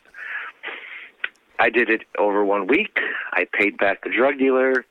I 1.58 1.70
did 1.70 1.88
it 1.88 2.02
over 2.18 2.44
one 2.44 2.66
week. 2.66 2.98
I 3.32 3.46
paid 3.52 3.78
back 3.78 4.04
the 4.04 4.10
drug 4.10 4.38
dealer. 4.38 4.84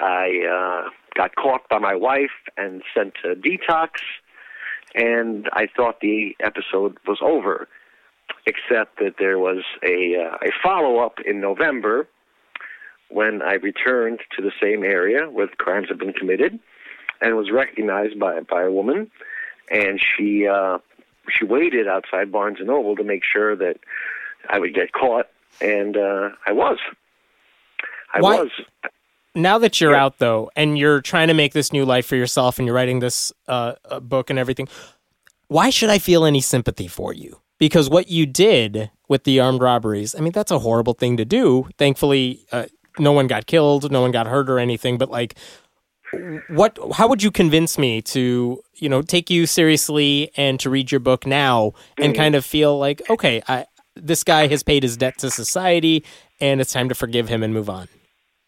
I 0.00 0.84
uh, 0.86 0.90
got 1.14 1.34
caught 1.36 1.68
by 1.68 1.78
my 1.78 1.94
wife 1.94 2.30
and 2.56 2.82
sent 2.94 3.14
to 3.22 3.34
detox, 3.34 3.90
and 4.94 5.48
I 5.52 5.66
thought 5.74 6.00
the 6.00 6.36
episode 6.42 6.98
was 7.06 7.18
over, 7.22 7.68
except 8.46 8.98
that 8.98 9.14
there 9.18 9.38
was 9.38 9.64
a 9.82 10.16
uh, 10.16 10.36
a 10.42 10.50
follow 10.62 10.98
up 10.98 11.18
in 11.24 11.40
November 11.40 12.08
when 13.08 13.42
I 13.42 13.54
returned 13.54 14.20
to 14.36 14.42
the 14.42 14.52
same 14.60 14.82
area 14.84 15.30
where 15.30 15.46
the 15.46 15.56
crimes 15.56 15.88
had 15.88 15.98
been 15.98 16.12
committed, 16.12 16.58
and 17.20 17.36
was 17.36 17.50
recognized 17.50 18.18
by 18.18 18.40
by 18.40 18.62
a 18.62 18.70
woman, 18.70 19.10
and 19.70 20.00
she 20.00 20.46
uh, 20.46 20.78
she 21.30 21.44
waited 21.44 21.88
outside 21.88 22.30
Barnes 22.30 22.58
and 22.58 22.68
Noble 22.68 22.96
to 22.96 23.04
make 23.04 23.22
sure 23.24 23.56
that 23.56 23.78
I 24.48 24.58
would 24.58 24.74
get 24.74 24.92
caught 24.92 25.26
and 25.60 25.96
uh, 25.96 26.30
I 26.46 26.52
was. 26.52 26.78
I 28.12 28.20
Why? 28.20 28.40
was. 28.40 28.50
Now 29.34 29.58
that 29.58 29.80
you're 29.80 29.92
yeah. 29.92 30.04
out 30.04 30.18
though, 30.18 30.50
and 30.56 30.78
you're 30.78 31.00
trying 31.00 31.28
to 31.28 31.34
make 31.34 31.52
this 31.52 31.72
new 31.72 31.84
life 31.84 32.06
for 32.06 32.16
yourself, 32.16 32.58
and 32.58 32.66
you're 32.66 32.74
writing 32.74 33.00
this 33.00 33.32
uh, 33.48 33.74
book 34.00 34.30
and 34.30 34.38
everything, 34.38 34.68
why 35.48 35.70
should 35.70 35.90
I 35.90 35.98
feel 35.98 36.24
any 36.24 36.40
sympathy 36.40 36.88
for 36.88 37.12
you? 37.12 37.40
Because 37.58 37.88
what 37.88 38.08
you 38.08 38.26
did 38.26 38.90
with 39.08 39.24
the 39.24 39.40
armed 39.40 39.60
robberies, 39.60 40.14
I 40.14 40.20
mean, 40.20 40.32
that's 40.32 40.50
a 40.50 40.58
horrible 40.58 40.94
thing 40.94 41.16
to 41.16 41.24
do. 41.24 41.68
Thankfully, 41.78 42.46
uh, 42.52 42.66
no 42.98 43.12
one 43.12 43.26
got 43.26 43.46
killed, 43.46 43.90
no 43.90 44.00
one 44.00 44.10
got 44.10 44.26
hurt 44.26 44.48
or 44.48 44.58
anything. 44.58 44.98
But 44.98 45.10
like, 45.10 45.36
what 46.48 46.78
how 46.94 47.08
would 47.08 47.22
you 47.22 47.30
convince 47.30 47.78
me 47.78 48.00
to 48.00 48.62
you 48.74 48.88
know 48.88 49.02
take 49.02 49.30
you 49.30 49.46
seriously 49.46 50.30
and 50.36 50.60
to 50.60 50.70
read 50.70 50.90
your 50.90 51.00
book 51.00 51.26
now 51.26 51.72
and 51.98 52.12
mm-hmm. 52.12 52.22
kind 52.22 52.34
of 52.34 52.44
feel 52.44 52.78
like 52.78 53.02
okay 53.10 53.42
I, 53.48 53.66
this 53.94 54.22
guy 54.22 54.46
has 54.46 54.62
paid 54.62 54.82
his 54.82 54.96
debt 54.96 55.18
to 55.18 55.30
society 55.30 56.04
and 56.40 56.60
it's 56.60 56.72
time 56.72 56.88
to 56.88 56.94
forgive 56.94 57.28
him 57.28 57.42
and 57.42 57.52
move 57.52 57.68
on 57.68 57.88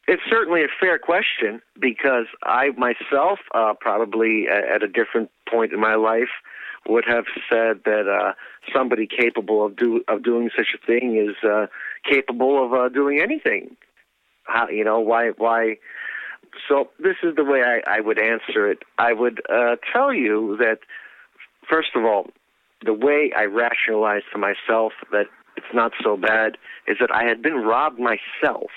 it's 0.07 0.23
certainly 0.31 0.63
a 0.63 0.69
fair 0.81 0.99
question 0.99 1.61
because 1.81 2.27
i 2.45 2.71
myself 2.77 3.41
uh, 3.55 3.75
probably 3.81 4.47
at 4.49 4.83
a 4.83 4.89
different 4.89 5.31
point 5.51 5.73
in 5.73 5.81
my 5.81 5.97
life 5.97 6.31
would 6.89 7.05
have 7.07 7.25
said 7.51 7.81
that 7.85 8.09
uh, 8.09 8.33
somebody 8.73 9.07
capable 9.07 9.67
of 9.67 9.77
do 9.77 10.03
of 10.07 10.23
doing 10.23 10.51
such 10.57 10.69
a 10.75 10.87
thing 10.87 11.17
is 11.17 11.37
uh, 11.49 11.67
capable 12.09 12.65
of 12.65 12.73
uh, 12.73 12.89
doing 12.89 13.21
anything 13.21 13.77
how 14.49 14.69
you 14.69 14.85
know 14.85 15.01
why 15.01 15.31
why 15.37 15.77
so 16.69 16.89
this 16.99 17.17
is 17.23 17.37
the 17.37 17.45
way 17.45 17.63
I, 17.63 17.99
I 17.99 18.01
would 18.01 18.19
answer 18.19 18.71
it. 18.71 18.79
I 18.99 19.13
would 19.13 19.41
uh, 19.49 19.77
tell 19.93 20.13
you 20.13 20.57
that, 20.59 20.79
first 21.69 21.91
of 21.95 22.05
all, 22.05 22.27
the 22.85 22.95
way 22.95 23.33
I 23.37 23.45
rationalized 23.45 24.27
to 24.33 24.39
myself 24.39 24.93
that 25.13 25.27
it's 25.57 25.75
not 25.75 25.93
so 26.03 26.17
bad 26.17 26.57
is 26.87 26.97
that 27.01 27.11
I 27.13 27.25
had 27.25 27.43
been 27.43 27.57
robbed 27.57 27.99
myself 27.99 28.71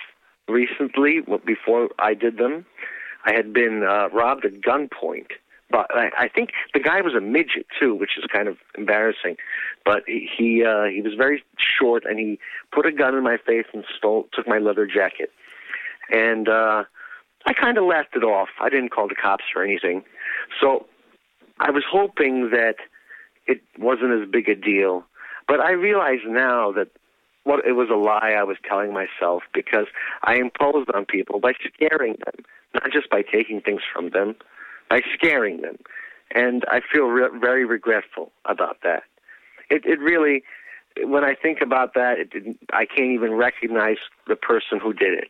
recently 0.47 1.19
before 1.45 1.89
I 1.99 2.13
did 2.13 2.37
them. 2.37 2.65
I 3.25 3.33
had 3.33 3.53
been 3.53 3.83
uh, 3.83 4.09
robbed 4.09 4.45
at 4.45 4.61
gunpoint. 4.61 5.27
But 5.69 5.87
I, 5.95 6.09
I 6.17 6.27
think 6.27 6.49
the 6.73 6.81
guy 6.81 6.99
was 7.01 7.13
a 7.15 7.21
midget 7.21 7.65
too, 7.79 7.95
which 7.95 8.17
is 8.17 8.25
kind 8.33 8.49
of 8.49 8.57
embarrassing. 8.77 9.37
But 9.85 10.03
he 10.05 10.27
he, 10.37 10.65
uh, 10.65 10.85
he 10.93 11.01
was 11.01 11.13
very 11.17 11.43
short, 11.79 12.03
and 12.03 12.19
he 12.19 12.39
put 12.73 12.85
a 12.85 12.91
gun 12.91 13.15
in 13.15 13.23
my 13.23 13.37
face 13.37 13.67
and 13.73 13.85
stole 13.97 14.27
took 14.33 14.47
my 14.47 14.57
leather 14.57 14.85
jacket. 14.85 15.31
And 16.11 16.49
uh, 16.49 16.83
I 17.45 17.53
kind 17.53 17.77
of 17.77 17.85
laughed 17.85 18.15
it 18.15 18.23
off. 18.23 18.49
I 18.59 18.69
didn't 18.69 18.89
call 18.89 19.07
the 19.07 19.15
cops 19.15 19.45
or 19.55 19.63
anything. 19.63 20.03
So 20.59 20.85
I 21.59 21.71
was 21.71 21.83
hoping 21.89 22.49
that 22.51 22.75
it 23.47 23.61
wasn't 23.79 24.21
as 24.21 24.29
big 24.29 24.49
a 24.49 24.55
deal. 24.55 25.05
But 25.47 25.59
I 25.59 25.71
realize 25.71 26.19
now 26.27 26.71
that 26.73 26.89
what 27.43 27.65
it 27.65 27.73
was 27.73 27.89
a 27.89 27.95
lie 27.95 28.35
I 28.37 28.43
was 28.43 28.57
telling 28.67 28.93
myself 28.93 29.43
because 29.53 29.87
I 30.23 30.35
imposed 30.35 30.91
on 30.93 31.05
people 31.05 31.39
by 31.39 31.53
scaring 31.73 32.17
them, 32.25 32.45
not 32.73 32.91
just 32.91 33.09
by 33.09 33.23
taking 33.23 33.61
things 33.61 33.81
from 33.91 34.11
them, 34.11 34.35
by 34.89 35.01
scaring 35.13 35.61
them. 35.61 35.77
And 36.33 36.63
I 36.67 36.81
feel 36.81 37.05
re- 37.05 37.39
very 37.39 37.65
regretful 37.65 38.31
about 38.45 38.77
that. 38.83 39.03
It, 39.69 39.85
it 39.85 39.99
really, 39.99 40.43
when 41.03 41.23
I 41.23 41.35
think 41.35 41.61
about 41.61 41.93
that, 41.95 42.19
it, 42.19 42.57
I 42.71 42.85
can't 42.85 43.11
even 43.11 43.33
recognize 43.33 43.97
the 44.27 44.35
person 44.35 44.79
who 44.79 44.93
did 44.93 45.13
it 45.13 45.29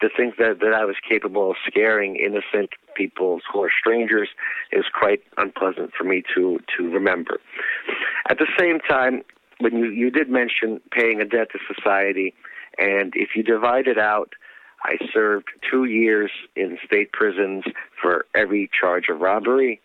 to 0.00 0.08
think 0.16 0.36
that, 0.36 0.60
that 0.60 0.72
I 0.74 0.84
was 0.84 0.96
capable 1.08 1.50
of 1.50 1.56
scaring 1.66 2.16
innocent 2.16 2.70
people 2.94 3.40
who 3.52 3.62
are 3.62 3.70
strangers 3.78 4.28
is 4.72 4.84
quite 4.92 5.22
unpleasant 5.36 5.92
for 5.96 6.04
me 6.04 6.22
to, 6.34 6.60
to 6.76 6.90
remember. 6.90 7.40
At 8.28 8.38
the 8.38 8.46
same 8.58 8.80
time, 8.80 9.22
when 9.58 9.76
you, 9.76 9.90
you 9.90 10.10
did 10.10 10.30
mention 10.30 10.80
paying 10.90 11.20
a 11.20 11.24
debt 11.24 11.48
to 11.52 11.58
society, 11.74 12.34
and 12.78 13.12
if 13.14 13.30
you 13.36 13.42
divide 13.42 13.86
it 13.86 13.98
out, 13.98 14.32
I 14.82 14.96
served 15.12 15.48
two 15.70 15.84
years 15.84 16.30
in 16.56 16.78
state 16.84 17.12
prisons 17.12 17.64
for 18.00 18.24
every 18.34 18.70
charge 18.78 19.08
of 19.10 19.20
robbery, 19.20 19.80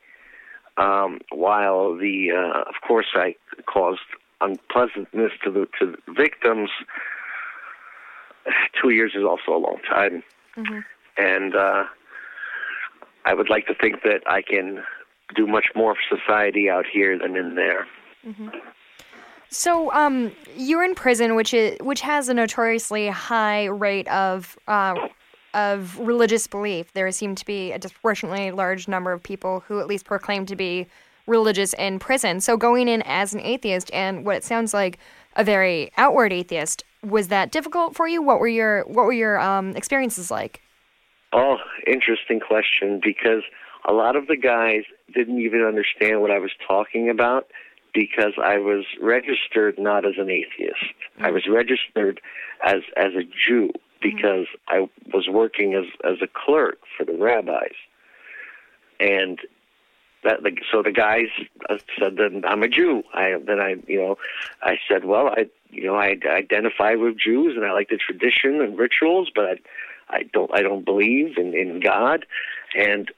um, 0.78 1.20
while 1.32 1.96
the, 1.98 2.32
uh, 2.32 2.62
of 2.62 2.76
course, 2.88 3.08
I 3.14 3.36
caused 3.66 4.00
unpleasantness 4.42 5.32
to 5.44 5.52
the 5.52 5.68
to 5.80 5.96
the 5.96 6.14
victims 6.14 6.70
two 8.82 8.90
years 8.90 9.14
is 9.16 9.24
also 9.24 9.56
a 9.56 9.60
long 9.60 9.78
time. 9.88 10.24
Mm-hmm. 10.58 10.80
And 11.18 11.56
uh, 11.56 11.86
I 13.26 13.34
would 13.34 13.50
like 13.50 13.68
to 13.68 13.76
think 13.76 14.04
that 14.04 14.22
I 14.28 14.42
can 14.42 14.84
do 15.36 15.48
much 15.48 15.72
more 15.76 15.96
for 15.96 16.18
society 16.18 16.70
out 16.70 16.86
here 16.92 17.18
than 17.18 17.36
in 17.36 17.56
there. 17.56 17.88
Mm-hmm. 18.26 18.50
So, 19.50 19.92
um, 19.94 20.32
you're 20.56 20.84
in 20.84 20.96
prison, 20.96 21.36
which 21.36 21.54
is 21.54 21.78
which 21.80 22.02
has 22.02 22.30
a 22.30 22.34
notoriously 22.34 23.08
high 23.08 23.66
rate 23.66 24.08
of 24.10 24.58
uh, 24.68 24.96
of 25.54 25.98
religious 26.00 26.48
belief. 26.48 26.92
There 26.94 27.10
seem 27.12 27.36
to 27.36 27.46
be 27.46 27.72
a 27.72 27.80
disproportionately 27.80 28.52
large 28.52 28.88
number 28.88 29.12
of 29.12 29.24
people 29.24 29.62
who 29.62 29.80
at 29.80 29.88
least 29.88 30.06
proclaim 30.06 30.46
to 30.48 30.56
be 30.56 30.88
religious 31.28 31.74
in 31.74 32.00
prison. 32.00 32.42
So, 32.42 32.58
going 32.58 32.88
in 32.88 33.02
as 33.04 33.34
an 33.34 33.40
atheist 33.40 33.90
and 33.94 34.26
what 34.26 34.38
it 34.38 34.44
sounds 34.44 34.74
like 34.74 35.00
a 35.36 35.44
very 35.44 35.92
outward 35.98 36.34
atheist, 36.34 36.84
was 37.06 37.30
that 37.30 37.52
difficult 37.52 37.96
for 37.96 38.08
you? 38.08 38.22
What 38.22 38.40
were 38.40 38.48
your 38.48 38.84
what 38.84 39.06
were 39.06 39.14
your 39.14 39.40
um, 39.40 39.76
experiences 39.76 40.32
like? 40.32 40.62
Oh, 41.34 41.58
interesting 41.86 42.40
question 42.40 43.00
because 43.04 43.44
a 43.88 43.94
lot 43.94 44.16
of 44.16 44.28
the 44.28 44.38
guys 44.38 44.84
didn't 45.14 45.40
even 45.40 45.62
understand 45.62 46.22
what 46.22 46.32
I 46.32 46.40
was 46.40 46.52
talking 46.68 47.10
about 47.10 47.48
because 47.94 48.34
I 48.44 48.58
was 48.58 48.86
registered 49.02 49.80
not 49.80 50.06
as 50.06 50.14
an 50.18 50.30
atheist. 50.30 50.76
Mm-hmm. 50.84 51.26
I 51.26 51.32
was 51.32 51.48
registered 51.48 52.22
as 52.64 52.82
as 52.98 53.14
a 53.14 53.24
Jew 53.24 53.72
because 54.02 54.48
mm-hmm. 54.70 54.86
I 54.86 54.90
was 55.14 55.28
working 55.30 55.74
as 55.74 55.86
as 56.04 56.22
a 56.22 56.28
clerk 56.28 56.80
for 56.98 57.06
the 57.06 57.18
rabbis. 57.18 57.76
And 59.00 59.40
that 60.24 60.44
the, 60.44 60.58
so 60.72 60.82
the 60.82 60.92
guys 60.92 61.28
uh, 61.70 61.78
said 62.00 62.18
that 62.18 62.44
I'm 62.46 62.64
a 62.64 62.68
Jew. 62.68 63.04
I 63.14 63.36
then 63.46 63.60
I 63.60 63.76
you 63.88 64.00
know 64.00 64.18
I 64.62 64.78
said 64.90 65.06
well 65.06 65.28
I 65.28 65.46
you 65.76 65.86
know 65.86 65.96
I 65.96 66.18
identify 66.28 66.96
with 66.96 67.18
Jews 67.18 67.54
and 67.56 67.66
I 67.66 67.74
like 67.74 67.90
the 67.90 67.98
tradition 67.98 68.62
and 68.62 68.78
rituals, 68.78 69.30
but 69.34 69.46
I, 69.46 69.56
I 70.10 70.24
don't 70.34 70.52
I 70.54 70.62
don't 70.62 70.86
believe 70.86 71.38
in 71.38 71.54
in 71.54 71.80
God, 71.80 72.26
and 72.78 73.12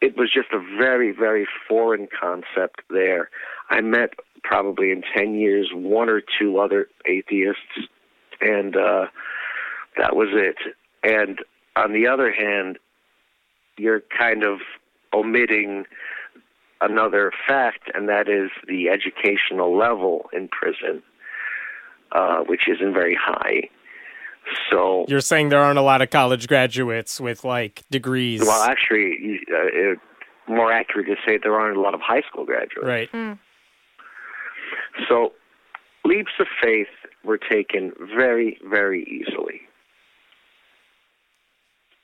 it 0.00 0.16
was 0.16 0.30
just 0.32 0.48
a 0.52 0.58
very 0.78 1.12
very 1.12 1.46
foreign 1.68 2.08
concept 2.08 2.82
there. 2.90 3.30
I 3.70 3.80
met 3.80 4.14
probably 4.42 4.90
in 4.90 5.02
ten 5.14 5.34
years 5.34 5.70
one 5.74 6.08
or 6.08 6.22
two 6.38 6.58
other 6.58 6.88
atheists, 7.06 7.88
and 8.40 8.76
uh, 8.76 9.06
that 9.96 10.16
was 10.16 10.28
it. 10.32 10.56
And 11.02 11.40
on 11.76 11.92
the 11.92 12.06
other 12.06 12.32
hand, 12.32 12.78
you're 13.76 14.02
kind 14.16 14.44
of 14.44 14.60
omitting 15.12 15.84
another 16.80 17.32
fact, 17.46 17.90
and 17.94 18.08
that 18.08 18.28
is 18.28 18.50
the 18.66 18.88
educational 18.88 19.76
level 19.76 20.28
in 20.32 20.48
prison, 20.48 21.02
uh, 22.12 22.40
which 22.40 22.62
isn't 22.68 22.92
very 22.92 23.16
high. 23.20 23.68
So 24.70 25.04
you're 25.08 25.20
saying 25.20 25.50
there 25.50 25.60
aren't 25.60 25.78
a 25.78 25.82
lot 25.82 26.00
of 26.00 26.10
college 26.10 26.48
graduates 26.48 27.20
with 27.20 27.44
like 27.44 27.84
degrees. 27.90 28.40
Well, 28.40 28.62
actually, 28.62 29.40
uh, 29.52 29.92
it, 29.92 29.98
more 30.48 30.72
accurate 30.72 31.06
to 31.06 31.16
say 31.26 31.38
there 31.42 31.58
aren't 31.58 31.76
a 31.76 31.80
lot 31.80 31.94
of 31.94 32.00
high 32.00 32.22
school 32.22 32.44
graduates. 32.44 32.86
Right. 32.86 33.12
Mm. 33.12 33.38
So 35.08 35.32
leaps 36.04 36.32
of 36.40 36.46
faith 36.62 36.88
were 37.24 37.38
taken 37.38 37.92
very, 38.16 38.58
very 38.64 39.04
easily. 39.04 39.60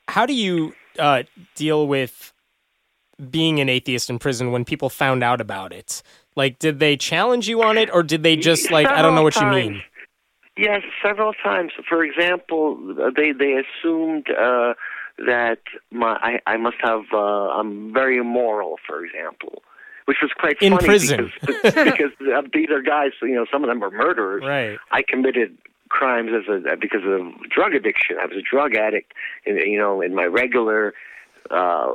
How 0.07 0.25
do 0.25 0.33
you 0.33 0.73
uh, 0.99 1.23
deal 1.55 1.87
with 1.87 2.31
being 3.31 3.59
an 3.59 3.69
atheist 3.69 4.09
in 4.09 4.19
prison 4.19 4.51
when 4.51 4.65
people 4.65 4.89
found 4.89 5.23
out 5.23 5.41
about 5.41 5.73
it? 5.73 6.03
Like, 6.35 6.59
did 6.59 6.79
they 6.79 6.97
challenge 6.97 7.47
you 7.47 7.63
on 7.63 7.77
it, 7.77 7.89
or 7.91 8.03
did 8.03 8.21
they 8.23 8.35
just 8.35 8.69
like, 8.69 8.85
several 8.85 8.99
I 8.99 9.01
don't 9.01 9.15
know 9.15 9.23
what 9.23 9.33
times. 9.33 9.55
you 9.55 9.71
mean? 9.71 9.83
Yes, 10.57 10.81
several 11.03 11.33
times. 11.33 11.73
For 11.87 12.03
example, 12.03 12.77
they 13.15 13.31
they 13.33 13.61
assumed 13.61 14.27
uh, 14.29 14.73
that 15.17 15.59
my 15.91 16.17
I, 16.21 16.39
I 16.47 16.57
must 16.57 16.77
have 16.81 17.03
uh, 17.13 17.17
I'm 17.17 17.93
very 17.93 18.17
immoral. 18.17 18.77
For 18.87 19.03
example, 19.03 19.63
which 20.05 20.17
was 20.21 20.31
quite 20.37 20.61
in 20.61 20.73
funny 20.73 20.85
prison 20.85 21.31
because, 21.41 21.61
because 21.73 22.11
these 22.53 22.69
are 22.69 22.81
guys. 22.81 23.11
You 23.21 23.35
know, 23.35 23.45
some 23.51 23.63
of 23.63 23.69
them 23.69 23.83
are 23.83 23.91
murderers. 23.91 24.43
Right. 24.45 24.77
I 24.91 25.03
committed 25.05 25.57
crimes 25.89 26.31
as 26.33 26.47
a 26.47 26.77
because 26.77 27.03
of 27.03 27.49
drug 27.49 27.73
addiction. 27.73 28.17
I 28.21 28.25
was 28.25 28.37
a 28.37 28.41
drug 28.41 28.75
addict. 28.75 29.13
In, 29.45 29.57
you 29.57 29.77
know, 29.77 30.01
in 30.01 30.15
my 30.15 30.25
regular 30.25 30.93
uh, 31.51 31.91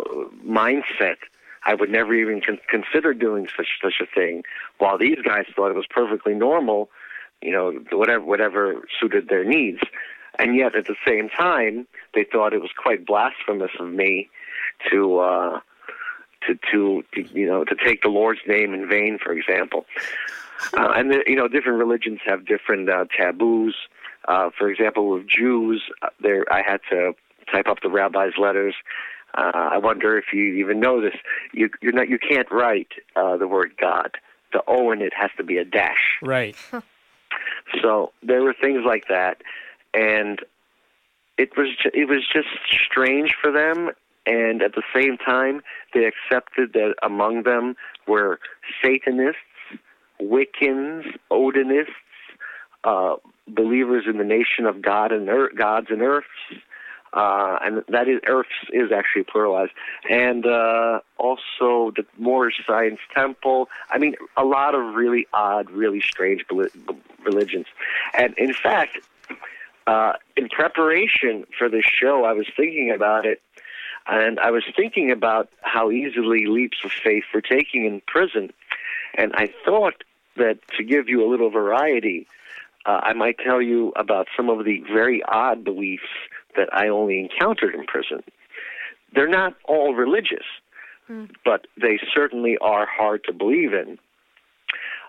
mindset, 0.47 1.17
I 1.65 1.75
would 1.75 1.91
never 1.91 2.15
even 2.15 2.41
con- 2.41 2.61
consider 2.69 3.15
doing 3.15 3.49
such 3.57 3.69
such 3.83 4.01
a 4.03 4.07
thing. 4.07 4.43
While 4.79 4.99
these 4.99 5.19
guys 5.25 5.47
thought 5.55 5.71
it 5.71 5.77
was 5.77 5.87
perfectly 5.89 6.35
normal, 6.35 6.91
you 7.43 7.53
know, 7.53 7.73
whatever 7.93 8.25
whatever 8.25 8.83
suited 9.01 9.29
their 9.29 9.45
needs, 9.45 9.81
and 10.39 10.57
yet 10.57 10.75
at 10.75 10.87
the 10.87 10.97
same 11.07 11.29
time, 11.29 11.87
they 12.15 12.25
thought 12.25 12.53
it 12.53 12.61
was 12.61 12.71
quite 12.77 13.07
blasphemous 13.07 13.73
of 13.79 13.89
me 13.89 14.29
to. 14.91 15.19
Uh, 15.19 15.61
to, 16.49 16.59
to, 16.73 17.05
to 17.13 17.39
you 17.39 17.47
know 17.47 17.65
to 17.65 17.75
take 17.75 18.01
the 18.01 18.09
Lord's 18.09 18.41
name 18.49 18.73
in 18.73 18.89
vain, 18.89 19.19
for 19.23 19.31
example, 19.31 19.85
uh, 20.73 20.89
and 20.97 21.11
the, 21.11 21.23
you 21.27 21.37
know 21.37 21.49
different 21.49 21.79
religions 21.79 22.21
have 22.25 22.47
different 22.47 22.89
uh, 22.89 23.05
taboos. 23.15 23.77
Uh, 24.27 24.49
for 24.57 24.71
example, 24.71 25.11
with 25.11 25.29
Jews, 25.29 25.83
uh, 26.01 26.09
there 26.19 26.51
I 26.51 26.63
had 26.63 26.81
to 26.89 27.13
type 27.53 27.67
up 27.67 27.83
the 27.83 27.91
rabbi's 27.91 28.39
letters 28.39 28.75
uh, 29.35 29.71
I 29.73 29.79
wonder 29.79 30.19
if 30.19 30.27
you 30.33 30.55
even 30.55 30.81
know 30.81 31.01
this. 31.01 31.15
You 31.53 31.71
you're 31.81 31.93
not 31.93 32.09
you 32.09 32.19
can't 32.19 32.51
write 32.51 32.89
uh, 33.17 33.37
the 33.37 33.47
word 33.47 33.73
God. 33.81 34.17
The 34.53 34.63
O 34.67 34.91
in 34.91 35.01
it 35.03 35.13
has 35.15 35.31
to 35.37 35.45
be 35.45 35.59
a 35.59 35.65
dash. 35.65 36.19
Right. 36.23 36.57
So 37.83 38.13
there 38.23 38.43
were 38.43 38.55
things 38.55 38.83
like 38.85 39.07
that, 39.09 39.43
and 39.95 40.41
it 41.39 41.57
was 41.57 41.69
it 41.95 42.09
was 42.09 42.27
just 42.33 42.49
strange 42.69 43.35
for 43.41 43.51
them. 43.51 43.91
And 44.27 44.63
at 44.63 44.75
the 44.75 44.83
same 44.95 45.17
time, 45.17 45.63
they 45.95 46.05
accepted 46.05 46.75
that 46.75 46.95
among 47.03 47.45
them 47.45 47.75
were 48.07 48.39
Satanists, 48.85 49.39
Wiccans, 50.21 51.05
Odinists, 51.31 51.89
uh, 52.85 53.17
believers 53.49 54.05
in 54.07 54.19
the 54.19 54.25
nation 54.25 54.67
of 54.67 54.83
God 54.83 55.11
and 55.11 55.29
earth, 55.29 55.57
gods 55.57 55.87
and 55.91 56.03
earths, 56.03 56.29
uh, 57.13 57.59
and 57.63 57.83
that 57.89 58.09
is 58.09 58.21
earths 58.27 58.51
is 58.73 58.93
actually 58.93 59.25
pluralized, 59.25 59.71
and 60.09 60.47
uh, 60.47 61.01
also 61.19 61.93
the 61.97 62.05
Moorish 62.19 62.63
Science 62.67 63.01
Temple. 63.15 63.69
I 63.91 63.99
mean, 63.99 64.15
a 64.37 64.45
lot 64.45 64.75
of 64.75 64.95
really 64.95 65.27
odd, 65.33 65.71
really 65.71 66.01
strange 66.01 66.45
religions, 67.25 67.67
and 68.17 68.35
in 68.39 68.53
fact, 68.53 68.99
uh, 69.87 70.13
in 70.37 70.49
preparation 70.49 71.47
for 71.59 71.69
this 71.69 71.85
show, 71.85 72.25
I 72.25 72.33
was 72.33 72.47
thinking 72.57 72.93
about 72.95 73.27
it, 73.27 73.43
and 74.07 74.39
I 74.39 74.51
was 74.51 74.65
thinking 74.77 75.11
about 75.11 75.49
how 75.63 75.91
easily 75.91 76.47
leaps 76.47 76.79
of 76.85 76.93
faith 76.93 77.25
were 77.35 77.41
taking 77.41 77.87
in 77.87 78.03
prison, 78.07 78.53
and 79.17 79.33
I 79.35 79.53
thought 79.65 80.05
that 80.37 80.59
to 80.77 80.85
give 80.85 81.09
you 81.09 81.25
a 81.25 81.29
little 81.29 81.51
variety, 81.51 82.29
uh, 82.87 83.01
I 83.03 83.13
might 83.15 83.39
tell 83.39 83.61
you 83.61 83.93
about 83.97 84.29
some 84.37 84.49
of 84.49 84.65
the 84.65 84.83
very 84.93 85.23
odd 85.25 85.65
beliefs 85.65 86.09
that 86.57 86.69
I 86.73 86.89
only 86.89 87.19
encountered 87.21 87.75
in 87.75 87.85
prison. 87.85 88.23
They're 89.15 89.29
not 89.29 89.55
all 89.65 89.95
religious, 89.95 90.45
mm. 91.09 91.31
but 91.45 91.67
they 91.81 91.99
certainly 92.15 92.57
are 92.59 92.87
hard 92.87 93.25
to 93.25 93.33
believe 93.33 93.73
in. 93.73 93.99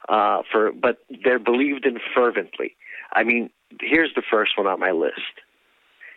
Uh, 0.09 0.41
for 0.51 0.71
but 0.71 0.97
they're 1.23 1.39
believed 1.39 1.85
in 1.85 1.99
fervently. 2.15 2.75
I 3.13 3.23
mean, 3.23 3.51
here's 3.79 4.13
the 4.15 4.23
first 4.29 4.57
one 4.57 4.65
on 4.65 4.79
my 4.79 4.91
list. 4.91 5.39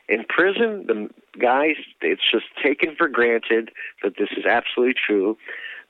In 0.09 0.25
prison, 0.29 0.87
the 0.87 1.11
guys, 1.39 1.77
it's 2.01 2.23
just 2.31 2.47
taken 2.63 2.95
for 2.97 3.09
granted 3.09 3.71
that 4.03 4.15
this 4.19 4.31
is 4.37 4.47
absolutely 4.47 4.95
true. 4.95 5.37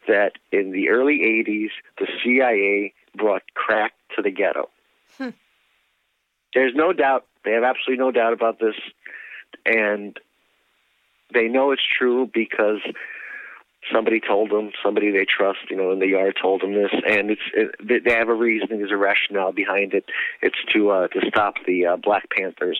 That 0.08 0.32
in 0.52 0.72
the 0.72 0.88
early 0.88 1.20
'80s, 1.20 1.70
the 1.98 2.06
CIA 2.22 2.92
brought 3.16 3.42
crack 3.54 3.92
to 4.16 4.22
the 4.22 4.30
ghetto. 4.30 4.68
Hmm. 5.16 5.30
There's 6.52 6.74
no 6.74 6.92
doubt. 6.92 7.26
They 7.44 7.52
have 7.52 7.64
absolutely 7.64 8.04
no 8.04 8.10
doubt 8.10 8.32
about 8.32 8.58
this 8.58 8.74
and 9.66 10.18
they 11.32 11.48
know 11.48 11.72
it's 11.72 11.82
true 11.98 12.30
because 12.32 12.80
somebody 13.92 14.20
told 14.20 14.50
them, 14.50 14.70
somebody 14.82 15.10
they 15.10 15.24
trust, 15.24 15.58
you 15.70 15.76
know, 15.76 15.90
in 15.92 15.98
the 15.98 16.06
yard 16.06 16.36
told 16.40 16.62
them 16.62 16.74
this, 16.74 16.90
and 17.06 17.30
it's 17.30 17.42
it, 17.52 18.04
they 18.04 18.14
have 18.14 18.28
a 18.28 18.34
reasoning, 18.34 18.78
there's 18.78 18.90
a 18.90 18.96
rationale 18.96 19.52
behind 19.52 19.94
it. 19.94 20.04
It's 20.42 20.62
to 20.72 20.90
uh, 20.90 21.08
to 21.08 21.20
stop 21.28 21.54
the 21.66 21.86
uh, 21.86 21.96
Black 21.96 22.30
Panthers. 22.30 22.78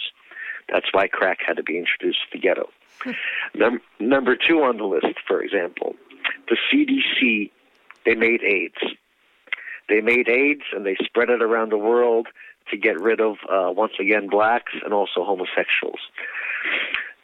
That's 0.73 0.87
why 0.93 1.09
crack 1.09 1.39
had 1.47 1.57
to 1.57 1.63
be 1.63 1.79
introduced 1.79 2.19
to 2.31 2.39
the 2.39 2.39
ghetto. 2.39 2.71
Num- 3.55 3.83
number 4.01 4.37
two 4.37 4.63
on 4.63 4.79
the 4.79 4.85
list, 4.85 5.19
for 5.27 5.43
example, 5.43 5.95
the 6.49 6.57
CDC. 6.73 7.51
They 8.07 8.15
made 8.15 8.43
AIDS. 8.43 8.97
They 9.89 10.01
made 10.01 10.29
AIDS 10.29 10.63
and 10.75 10.85
they 10.85 10.97
spread 11.03 11.31
it 11.31 11.43
around 11.43 11.71
the 11.71 11.79
world 11.79 12.29
to 12.71 12.77
get 12.77 12.99
rid 12.99 13.21
of 13.21 13.37
uh, 13.51 13.71
once 13.71 13.95
again 14.01 14.29
blacks 14.29 14.73
and 14.85 14.93
also 14.93 15.25
homosexuals. 15.25 16.01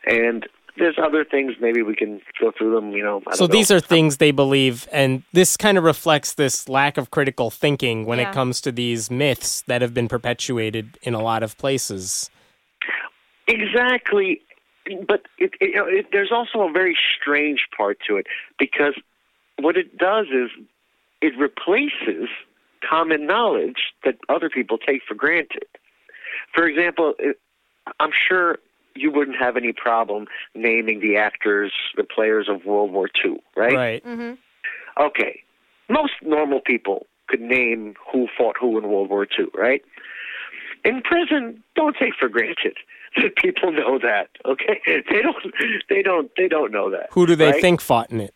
And 0.06 0.46
there's 0.76 0.96
other 1.02 1.24
things 1.24 1.54
maybe 1.60 1.82
we 1.82 1.94
can 1.94 2.20
go 2.40 2.52
through 2.56 2.74
them 2.74 2.92
you 2.92 3.02
know 3.02 3.22
so 3.32 3.46
these 3.46 3.70
are 3.70 3.80
things 3.80 4.16
they 4.16 4.30
believe 4.30 4.88
and 4.92 5.22
this 5.32 5.56
kind 5.56 5.76
of 5.76 5.84
reflects 5.84 6.34
this 6.34 6.68
lack 6.68 6.96
of 6.96 7.10
critical 7.10 7.50
thinking 7.50 8.06
when 8.06 8.18
yeah. 8.18 8.28
it 8.28 8.34
comes 8.34 8.60
to 8.60 8.72
these 8.72 9.10
myths 9.10 9.62
that 9.66 9.82
have 9.82 9.92
been 9.92 10.08
perpetuated 10.08 10.98
in 11.02 11.12
a 11.14 11.20
lot 11.20 11.42
of 11.42 11.56
places. 11.58 12.30
Exactly. 13.46 14.40
But 15.06 15.26
it, 15.38 15.52
it, 15.60 15.72
it, 15.76 16.06
there's 16.12 16.32
also 16.32 16.62
a 16.68 16.72
very 16.72 16.96
strange 17.20 17.66
part 17.76 17.98
to 18.08 18.16
it 18.16 18.26
because 18.58 18.94
what 19.60 19.76
it 19.76 19.98
does 19.98 20.26
is 20.26 20.50
it 21.20 21.34
replaces 21.38 22.28
common 22.88 23.26
knowledge 23.26 23.92
that 24.04 24.16
other 24.28 24.48
people 24.48 24.78
take 24.78 25.02
for 25.06 25.14
granted. 25.14 25.66
For 26.54 26.66
example 26.66 27.14
i'm 27.98 28.10
sure 28.28 28.58
you 28.94 29.10
wouldn't 29.10 29.36
have 29.38 29.56
any 29.56 29.72
problem 29.72 30.26
naming 30.54 31.00
the 31.00 31.16
actors, 31.16 31.72
the 31.96 32.04
players 32.04 32.48
of 32.48 32.64
World 32.64 32.92
War 32.92 33.08
II, 33.24 33.42
right? 33.56 33.74
Right. 33.74 34.04
Mm-hmm. 34.04 34.34
Okay. 35.02 35.40
Most 35.88 36.12
normal 36.22 36.60
people 36.60 37.06
could 37.28 37.40
name 37.40 37.94
who 38.12 38.28
fought 38.36 38.56
who 38.60 38.78
in 38.78 38.88
World 38.88 39.10
War 39.10 39.26
II, 39.38 39.46
right? 39.54 39.82
In 40.84 41.02
prison, 41.02 41.62
don't 41.76 41.96
take 41.96 42.14
for 42.18 42.28
granted 42.28 42.76
that 43.16 43.36
people 43.36 43.72
know 43.72 43.98
that. 43.98 44.28
Okay, 44.46 44.80
they 44.86 45.22
don't. 45.22 45.54
They 45.88 46.02
don't. 46.02 46.30
They 46.36 46.48
don't 46.48 46.72
know 46.72 46.90
that. 46.90 47.08
Who 47.12 47.26
do 47.26 47.36
they 47.36 47.52
right? 47.52 47.60
think 47.60 47.80
fought 47.80 48.10
in 48.10 48.20
it? 48.20 48.34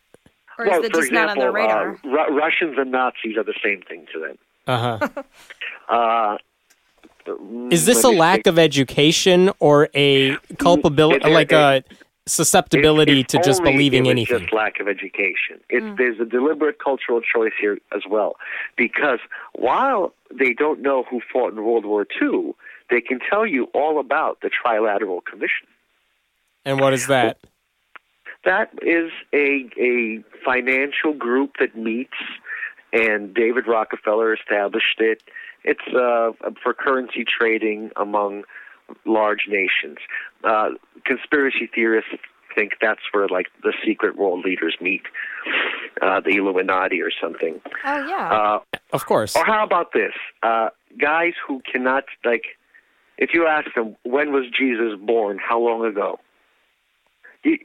Or 0.58 0.66
well, 0.66 0.80
is 0.80 0.86
it 0.86 0.92
just 0.92 1.08
example, 1.08 1.26
not 1.26 1.30
on 1.30 1.38
their 1.38 1.52
radar? 1.52 1.90
Uh, 1.92 1.96
Ru- 2.04 2.38
Russians 2.38 2.76
and 2.78 2.92
Nazis 2.92 3.36
are 3.36 3.44
the 3.44 3.54
same 3.62 3.82
thing 3.82 4.06
to 4.12 4.20
them. 4.20 4.38
Uh-huh. 4.66 5.08
uh 5.88 6.38
is 7.70 7.86
this 7.86 8.04
a 8.04 8.08
lack 8.08 8.46
of 8.46 8.58
education 8.58 9.50
or 9.58 9.88
a 9.94 10.36
culpability, 10.58 11.30
like 11.30 11.52
a 11.52 11.82
susceptibility 12.26 13.20
it's, 13.20 13.32
to 13.32 13.42
just 13.42 13.62
believing 13.62 14.08
anything? 14.08 14.40
Just 14.40 14.52
lack 14.52 14.80
of 14.80 14.88
education. 14.88 15.60
It's, 15.68 15.84
mm. 15.84 15.96
There's 15.96 16.20
a 16.20 16.24
deliberate 16.24 16.78
cultural 16.82 17.20
choice 17.20 17.52
here 17.60 17.78
as 17.94 18.02
well, 18.08 18.36
because 18.76 19.18
while 19.54 20.12
they 20.32 20.52
don't 20.52 20.80
know 20.80 21.04
who 21.10 21.20
fought 21.32 21.52
in 21.52 21.64
World 21.64 21.84
War 21.84 22.06
II, 22.20 22.54
they 22.90 23.00
can 23.00 23.18
tell 23.30 23.46
you 23.46 23.64
all 23.74 23.98
about 23.98 24.40
the 24.42 24.50
Trilateral 24.50 25.24
Commission. 25.24 25.66
And 26.64 26.80
what 26.80 26.92
is 26.92 27.06
that? 27.08 27.38
That 28.44 28.70
is 28.82 29.10
a 29.32 29.70
a 29.78 30.22
financial 30.44 31.14
group 31.14 31.52
that 31.60 31.76
meets, 31.76 32.12
and 32.92 33.32
David 33.34 33.66
Rockefeller 33.66 34.34
established 34.34 34.98
it 34.98 35.22
it's 35.64 35.86
uh, 35.94 36.32
for 36.62 36.74
currency 36.74 37.24
trading 37.24 37.90
among 37.96 38.44
large 39.06 39.46
nations. 39.48 39.98
Uh, 40.44 40.70
conspiracy 41.04 41.68
theorists 41.74 42.10
think 42.54 42.72
that's 42.80 43.00
where 43.12 43.26
like 43.28 43.46
the 43.62 43.72
secret 43.84 44.16
world 44.16 44.44
leaders 44.44 44.76
meet, 44.80 45.02
uh, 46.02 46.20
the 46.20 46.36
Illuminati 46.36 47.00
or 47.02 47.10
something. 47.20 47.60
Oh 47.84 48.06
yeah. 48.06 48.32
Uh, 48.32 48.78
of 48.92 49.06
course. 49.06 49.34
Or 49.34 49.44
how 49.44 49.64
about 49.64 49.92
this? 49.92 50.12
Uh, 50.42 50.68
guys 51.00 51.32
who 51.46 51.60
cannot 51.70 52.04
like, 52.24 52.44
if 53.18 53.30
you 53.32 53.46
ask 53.46 53.66
them 53.74 53.96
when 54.04 54.32
was 54.32 54.44
Jesus 54.56 54.98
born, 55.00 55.38
how 55.38 55.60
long 55.60 55.84
ago? 55.84 56.20
You, 57.42 57.58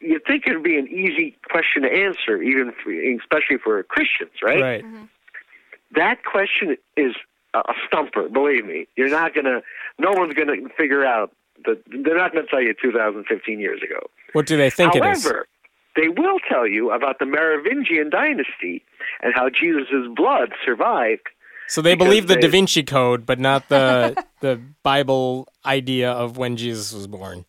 you 0.00 0.20
think 0.26 0.48
it'd 0.48 0.64
be 0.64 0.76
an 0.78 0.88
easy 0.88 1.36
question 1.48 1.82
to 1.82 1.88
answer, 1.88 2.42
even 2.42 2.72
for, 2.82 2.92
especially 2.92 3.58
for 3.62 3.80
Christians, 3.84 4.32
right? 4.42 4.60
Right. 4.60 4.84
Mm-hmm. 4.84 5.04
That 5.94 6.24
question 6.24 6.76
is 6.96 7.14
a 7.54 7.74
stumper. 7.86 8.28
Believe 8.28 8.64
me, 8.64 8.86
you're 8.96 9.10
not 9.10 9.34
gonna. 9.34 9.60
No 9.98 10.12
one's 10.12 10.34
gonna 10.34 10.68
figure 10.76 11.04
out 11.04 11.32
that 11.64 11.82
they're 11.86 12.16
not 12.16 12.32
going 12.32 12.44
to 12.44 12.50
tell 12.50 12.62
you 12.62 12.74
2015 12.80 13.60
years 13.60 13.80
ago. 13.82 14.00
What 14.32 14.46
do 14.46 14.56
they 14.56 14.70
think 14.70 14.94
However, 14.94 15.06
it 15.06 15.12
is? 15.14 15.46
they 15.96 16.08
will 16.08 16.38
tell 16.48 16.66
you 16.66 16.90
about 16.90 17.18
the 17.18 17.26
Merovingian 17.26 18.10
dynasty 18.10 18.82
and 19.22 19.34
how 19.34 19.48
Jesus' 19.48 20.08
blood 20.14 20.52
survived. 20.64 21.28
So 21.68 21.80
they 21.80 21.94
believe 21.94 22.26
the 22.26 22.34
they, 22.34 22.40
Da 22.42 22.48
Vinci 22.48 22.82
Code, 22.82 23.24
but 23.24 23.38
not 23.38 23.68
the 23.68 24.22
the 24.40 24.60
Bible 24.82 25.48
idea 25.64 26.10
of 26.10 26.36
when 26.36 26.56
Jesus 26.56 26.92
was 26.92 27.06
born. 27.06 27.44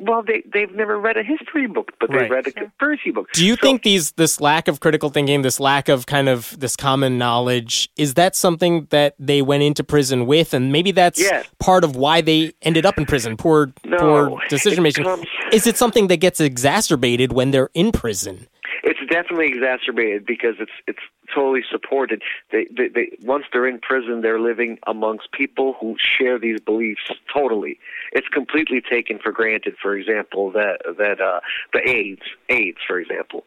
Well, 0.00 0.22
they 0.22 0.42
they've 0.52 0.72
never 0.74 0.98
read 0.98 1.16
a 1.16 1.22
history 1.22 1.66
book, 1.66 1.92
but 2.00 2.10
they've 2.10 2.22
right. 2.22 2.30
read 2.30 2.46
a 2.46 2.52
conspiracy 2.52 3.10
book. 3.10 3.28
Do 3.32 3.44
you 3.44 3.54
so, 3.56 3.62
think 3.62 3.82
these 3.82 4.12
this 4.12 4.40
lack 4.40 4.68
of 4.68 4.80
critical 4.80 5.10
thinking, 5.10 5.42
this 5.42 5.60
lack 5.60 5.88
of 5.88 6.06
kind 6.06 6.28
of 6.28 6.58
this 6.58 6.76
common 6.76 7.18
knowledge, 7.18 7.90
is 7.96 8.14
that 8.14 8.36
something 8.36 8.86
that 8.90 9.14
they 9.18 9.42
went 9.42 9.62
into 9.62 9.82
prison 9.82 10.26
with, 10.26 10.54
and 10.54 10.72
maybe 10.72 10.90
that's 10.90 11.20
yes. 11.20 11.46
part 11.58 11.84
of 11.84 11.96
why 11.96 12.20
they 12.20 12.52
ended 12.62 12.86
up 12.86 12.98
in 12.98 13.06
prison? 13.06 13.36
Poor 13.36 13.72
no, 13.84 13.98
poor 13.98 14.40
decision 14.48 14.82
making. 14.82 15.04
Comes, 15.04 15.26
is 15.52 15.66
it 15.66 15.76
something 15.76 16.08
that 16.08 16.18
gets 16.18 16.40
exacerbated 16.40 17.32
when 17.32 17.50
they're 17.50 17.70
in 17.74 17.92
prison? 17.92 18.46
It's 18.82 19.00
definitely 19.10 19.48
exacerbated 19.48 20.26
because 20.26 20.54
it's 20.58 20.72
it's 20.86 20.98
totally 21.34 21.62
supported. 21.70 22.22
They, 22.52 22.66
they, 22.76 22.88
they 22.88 23.16
once 23.22 23.44
they're 23.52 23.66
in 23.66 23.80
prison, 23.80 24.20
they're 24.20 24.40
living 24.40 24.78
amongst 24.86 25.32
people 25.32 25.74
who 25.80 25.96
share 25.98 26.38
these 26.38 26.60
beliefs 26.60 27.10
totally. 27.32 27.78
It's 28.12 28.28
completely 28.28 28.80
taken 28.80 29.18
for 29.18 29.32
granted. 29.32 29.76
For 29.82 29.96
example, 29.96 30.50
that 30.52 30.78
that 30.98 31.20
uh, 31.20 31.40
the 31.72 31.88
AIDS, 31.88 32.22
AIDS, 32.48 32.78
for 32.86 32.98
example. 33.00 33.44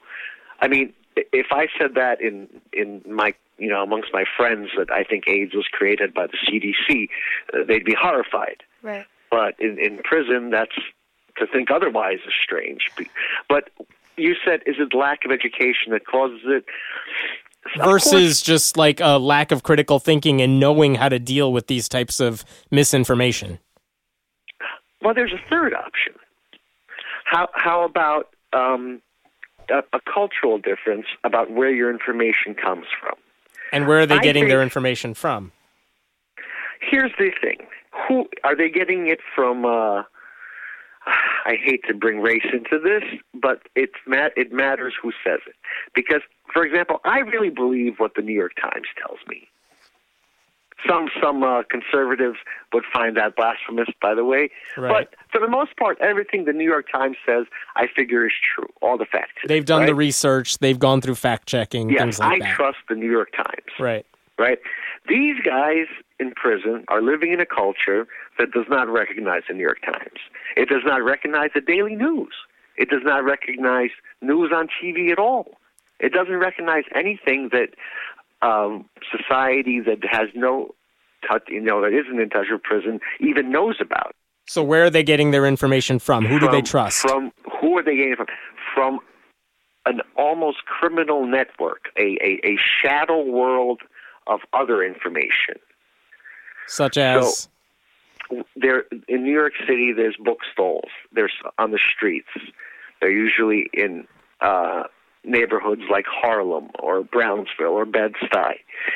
I 0.59 0.67
mean, 0.67 0.93
if 1.15 1.47
I 1.51 1.67
said 1.79 1.95
that 1.95 2.21
in 2.21 2.47
in 2.73 3.01
my 3.07 3.33
you 3.57 3.69
know 3.69 3.81
amongst 3.83 4.09
my 4.13 4.25
friends 4.37 4.69
that 4.77 4.91
I 4.91 5.03
think 5.03 5.27
AIDS 5.27 5.53
was 5.53 5.67
created 5.71 6.13
by 6.13 6.27
the 6.27 6.37
CDC, 6.47 7.09
uh, 7.53 7.63
they'd 7.67 7.85
be 7.85 7.95
horrified. 7.99 8.63
Right. 8.81 9.05
But 9.29 9.55
in 9.59 9.79
in 9.79 9.99
prison, 10.03 10.49
that's 10.51 10.75
to 11.37 11.47
think 11.47 11.71
otherwise 11.71 12.19
is 12.25 12.33
strange. 12.43 12.89
But 13.47 13.69
you 14.21 14.35
said, 14.45 14.61
is 14.65 14.75
it 14.79 14.93
lack 14.93 15.25
of 15.25 15.31
education 15.31 15.91
that 15.91 16.05
causes 16.05 16.41
it? 16.45 16.65
Versus 17.77 18.41
just 18.41 18.75
like 18.75 18.99
a 18.99 19.19
lack 19.19 19.51
of 19.51 19.63
critical 19.63 19.99
thinking 19.99 20.41
and 20.41 20.59
knowing 20.59 20.95
how 20.95 21.09
to 21.09 21.19
deal 21.19 21.53
with 21.53 21.67
these 21.67 21.87
types 21.87 22.19
of 22.19 22.43
misinformation. 22.71 23.59
Well, 25.01 25.13
there's 25.13 25.33
a 25.33 25.49
third 25.49 25.73
option. 25.73 26.13
how 27.25 27.49
how 27.53 27.83
about 27.83 28.29
um, 28.53 29.01
a, 29.69 29.83
a 29.93 29.99
cultural 30.11 30.57
difference 30.57 31.05
about 31.23 31.51
where 31.51 31.71
your 31.71 31.89
information 31.89 32.53
comes 32.55 32.85
from? 32.99 33.15
And 33.71 33.87
where 33.87 34.01
are 34.01 34.05
they 34.05 34.19
getting 34.19 34.47
their 34.47 34.61
information 34.61 35.13
from? 35.13 35.51
Here's 36.81 37.11
the 37.17 37.31
thing: 37.41 37.57
who 38.07 38.27
are 38.43 38.55
they 38.55 38.69
getting 38.69 39.07
it 39.07 39.19
from? 39.35 39.65
Uh, 39.65 40.03
I 41.45 41.55
hate 41.63 41.81
to 41.87 41.93
bring 41.93 42.19
race 42.21 42.45
into 42.53 42.79
this, 42.83 43.03
but 43.33 43.63
it's 43.75 43.93
mat- 44.07 44.33
it 44.37 44.51
matters 44.53 44.93
who 45.01 45.11
says 45.25 45.39
it. 45.47 45.55
Because, 45.95 46.21
for 46.53 46.63
example, 46.65 46.99
I 47.05 47.19
really 47.19 47.49
believe 47.49 47.95
what 47.97 48.13
the 48.15 48.21
New 48.21 48.33
York 48.33 48.53
Times 48.61 48.87
tells 49.03 49.19
me. 49.27 49.47
Some 50.87 51.09
some 51.21 51.43
uh, 51.43 51.61
conservatives 51.69 52.37
would 52.73 52.83
find 52.91 53.15
that 53.15 53.35
blasphemous, 53.35 53.87
by 54.01 54.15
the 54.15 54.25
way. 54.25 54.49
Right. 54.75 55.07
But 55.11 55.15
for 55.31 55.39
the 55.39 55.47
most 55.47 55.77
part, 55.77 55.99
everything 56.01 56.45
the 56.45 56.53
New 56.53 56.63
York 56.65 56.87
Times 56.91 57.17
says, 57.23 57.45
I 57.75 57.85
figure 57.95 58.25
is 58.25 58.31
true. 58.55 58.67
All 58.81 58.97
the 58.97 59.05
facts. 59.05 59.33
They've 59.47 59.63
done 59.65 59.85
the 59.85 59.93
research. 59.93 60.57
They've 60.57 60.79
gone 60.79 60.99
through 61.01 61.15
fact 61.15 61.47
checking, 61.47 61.91
Yes, 61.91 61.99
things 62.01 62.19
like 62.19 62.31
I 62.33 62.39
that. 62.39 62.55
trust 62.55 62.77
the 62.89 62.95
New 62.95 63.11
York 63.11 63.29
Times. 63.35 63.79
right. 63.79 64.05
Right? 64.41 64.57
These 65.07 65.35
guys 65.45 65.85
in 66.19 66.31
prison 66.31 66.83
are 66.87 67.01
living 67.01 67.31
in 67.31 67.39
a 67.39 67.45
culture 67.45 68.07
that 68.37 68.51
does 68.51 68.65
not 68.69 68.89
recognize 68.89 69.43
the 69.47 69.53
New 69.53 69.61
York 69.61 69.81
Times. 69.85 70.19
It 70.57 70.67
does 70.67 70.81
not 70.83 71.03
recognize 71.03 71.51
the 71.53 71.61
Daily 71.61 71.95
News. 71.95 72.33
It 72.77 72.89
does 72.89 73.01
not 73.03 73.23
recognize 73.23 73.91
news 74.21 74.51
on 74.53 74.67
TV 74.67 75.11
at 75.11 75.19
all. 75.19 75.57
It 75.99 76.11
doesn't 76.13 76.37
recognize 76.37 76.83
anything 76.95 77.49
that 77.51 77.69
um, 78.41 78.85
society 79.15 79.79
that 79.81 79.99
has 80.09 80.29
no 80.33 80.73
touch, 81.29 81.43
you 81.47 81.61
know, 81.61 81.81
that 81.81 81.93
isn't 81.93 82.19
in 82.19 82.29
touch 82.29 82.47
with 82.51 82.63
prison 82.63 82.99
even 83.19 83.51
knows 83.51 83.75
about. 83.79 84.15
So 84.47 84.63
where 84.63 84.85
are 84.85 84.89
they 84.89 85.03
getting 85.03 85.29
their 85.29 85.45
information 85.45 85.99
from? 85.99 86.25
Who 86.25 86.39
do 86.39 86.49
they 86.49 86.63
trust? 86.63 87.01
From 87.01 87.31
who 87.61 87.77
are 87.77 87.83
they 87.83 87.95
getting 87.95 88.15
from? 88.15 88.27
From 88.73 88.99
an 89.85 90.01
almost 90.15 90.65
criminal 90.65 91.25
network, 91.25 91.85
a, 91.97 92.17
a, 92.21 92.39
a 92.43 92.57
shadow 92.81 93.23
world 93.23 93.81
of 94.31 94.39
other 94.53 94.83
information. 94.83 95.55
Such 96.67 96.97
as 96.97 97.49
there 98.55 98.85
in 99.07 99.23
New 99.23 99.33
York 99.33 99.53
City, 99.67 99.93
there's 99.93 100.15
bookstalls. 100.17 100.89
There's 101.11 101.33
on 101.57 101.71
the 101.71 101.79
streets. 101.95 102.29
They're 102.99 103.11
usually 103.11 103.69
in 103.73 104.07
uh, 104.39 104.83
neighborhoods 105.25 105.81
like 105.91 106.05
Harlem 106.07 106.69
or 106.79 107.03
Brownsville 107.03 107.73
or 107.73 107.85
Bed 107.85 108.13
Stuy. 108.23 108.53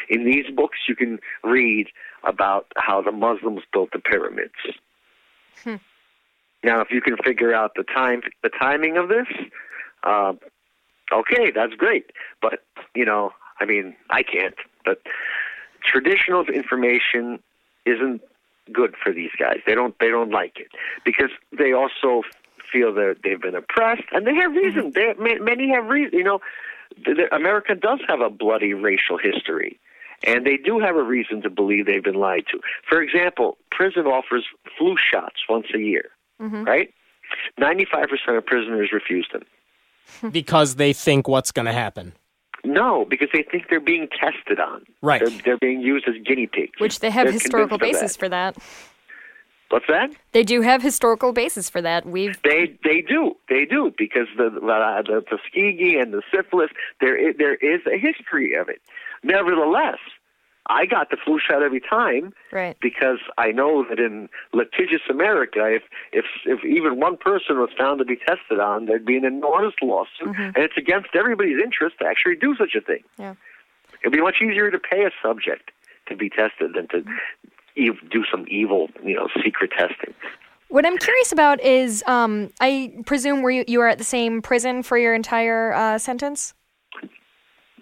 In 0.09 0.25
these 0.25 0.45
books, 0.55 0.77
you 0.87 0.95
can 0.95 1.19
read 1.43 1.87
about 2.23 2.67
how 2.77 3.01
the 3.01 3.11
Muslims 3.11 3.61
built 3.73 3.89
the 3.91 3.99
pyramids. 3.99 4.53
Now, 6.63 6.81
if 6.81 6.89
you 6.91 7.01
can 7.01 7.17
figure 7.23 7.53
out 7.53 7.71
the 7.75 7.83
time, 7.83 8.21
the 8.41 8.49
timing 8.49 8.97
of 8.97 9.09
this, 9.09 9.27
uh, 10.03 10.33
okay, 11.13 11.51
that's 11.53 11.73
great. 11.73 12.11
But 12.41 12.63
you 12.95 13.05
know, 13.05 13.31
I 13.59 13.65
mean, 13.65 13.95
I 14.09 14.23
can't. 14.23 14.55
But 14.85 15.01
traditional 15.83 16.45
information 16.45 17.39
isn't 17.85 18.21
good 18.71 18.95
for 19.01 19.11
these 19.11 19.31
guys. 19.37 19.59
They 19.65 19.75
don't 19.75 19.97
they 19.99 20.09
don't 20.09 20.31
like 20.31 20.57
it 20.59 20.67
because 21.03 21.29
they 21.57 21.73
also 21.73 22.23
feel 22.71 22.93
that 22.93 23.17
they've 23.23 23.41
been 23.41 23.55
oppressed, 23.55 24.03
and 24.11 24.25
they 24.25 24.35
have 24.35 24.51
mm-hmm. 24.51 24.57
reason. 24.57 24.91
They 24.91 25.13
many 25.39 25.69
have 25.69 25.85
reason. 25.85 26.17
You 26.17 26.23
know, 26.23 26.39
America 27.31 27.75
does 27.75 27.99
have 28.07 28.21
a 28.21 28.29
bloody 28.29 28.73
racial 28.73 29.17
history. 29.17 29.79
And 30.25 30.45
they 30.45 30.57
do 30.57 30.79
have 30.79 30.95
a 30.95 31.03
reason 31.03 31.41
to 31.41 31.49
believe 31.49 31.85
they've 31.85 32.03
been 32.03 32.15
lied 32.15 32.45
to. 32.51 32.59
For 32.87 33.01
example, 33.01 33.57
prison 33.69 34.05
offers 34.05 34.45
flu 34.77 34.95
shots 34.97 35.41
once 35.49 35.67
a 35.75 35.77
year, 35.77 36.05
mm-hmm. 36.41 36.63
right? 36.63 36.93
95% 37.59 38.37
of 38.37 38.45
prisoners 38.45 38.91
refuse 38.93 39.27
them. 39.31 39.43
because 40.31 40.75
they 40.75 40.93
think 40.93 41.27
what's 41.27 41.51
going 41.51 41.65
to 41.65 41.73
happen. 41.73 42.13
No, 42.65 43.05
because 43.05 43.29
they 43.33 43.43
think 43.43 43.65
they're 43.69 43.79
being 43.79 44.07
tested 44.09 44.59
on. 44.59 44.85
Right. 45.01 45.21
They're, 45.23 45.41
they're 45.43 45.57
being 45.57 45.81
used 45.81 46.07
as 46.07 46.15
guinea 46.25 46.47
pigs. 46.47 46.73
Which 46.79 46.99
they 46.99 47.09
have 47.09 47.25
They're 47.25 47.33
historical 47.33 47.77
basis 47.77 48.13
that. 48.13 48.19
for 48.19 48.29
that. 48.29 48.57
What's 49.69 49.87
that? 49.87 50.11
They 50.31 50.43
do 50.43 50.61
have 50.61 50.81
historical 50.81 51.33
basis 51.33 51.69
for 51.69 51.81
that. 51.81 52.05
We've 52.05 52.39
They 52.43 52.77
they 52.83 53.01
do 53.01 53.35
they 53.49 53.65
do 53.65 53.93
because 53.97 54.27
the 54.37 54.49
the, 54.49 54.59
the 54.61 55.21
Tuskegee 55.27 55.97
and 55.97 56.13
the 56.13 56.21
syphilis 56.33 56.69
there 57.01 57.17
is, 57.17 57.35
there 57.37 57.55
is 57.55 57.81
a 57.87 57.97
history 57.97 58.53
of 58.53 58.69
it. 58.69 58.81
Nevertheless, 59.23 59.97
I 60.67 60.85
got 60.85 61.09
the 61.09 61.17
flu 61.23 61.39
shot 61.39 61.61
every 61.61 61.79
time 61.79 62.33
right. 62.51 62.75
because 62.81 63.19
I 63.37 63.51
know 63.51 63.85
that 63.87 63.99
in 63.99 64.29
litigious 64.53 65.01
America, 65.09 65.65
if 65.65 65.83
if 66.11 66.25
if 66.45 66.63
even 66.65 66.99
one 66.99 67.17
person 67.17 67.59
was 67.59 67.69
found 67.77 67.99
to 67.99 68.05
be 68.05 68.15
tested 68.15 68.59
on, 68.59 68.85
there'd 68.85 69.05
be 69.05 69.17
an 69.17 69.25
enormous 69.25 69.75
lawsuit, 69.81 70.35
and 70.35 70.57
it's 70.57 70.77
against 70.77 71.09
everybody's 71.13 71.61
interest 71.63 71.99
to 71.99 72.05
actually 72.05 72.35
do 72.35 72.55
such 72.55 72.73
a 72.75 72.81
thing. 72.81 73.03
Yeah. 73.17 73.35
It'd 74.01 74.13
be 74.13 74.21
much 74.21 74.37
easier 74.41 74.71
to 74.71 74.79
pay 74.79 75.05
a 75.05 75.11
subject 75.21 75.71
to 76.07 76.15
be 76.15 76.29
tested 76.29 76.73
than 76.75 76.87
to 76.89 77.03
ev- 77.77 78.09
do 78.09 78.23
some 78.29 78.45
evil, 78.47 78.89
you 79.03 79.15
know, 79.15 79.27
secret 79.43 79.71
testing. 79.71 80.13
What 80.69 80.85
I'm 80.85 80.97
curious 80.97 81.31
about 81.31 81.61
is, 81.61 82.03
um, 82.07 82.51
I 82.59 82.93
presume 83.05 83.41
were 83.41 83.51
you, 83.51 83.63
you 83.67 83.79
were 83.79 83.87
at 83.87 83.97
the 83.97 84.03
same 84.03 84.41
prison 84.41 84.83
for 84.83 84.97
your 84.97 85.13
entire 85.13 85.73
uh, 85.73 85.97
sentence? 85.97 86.53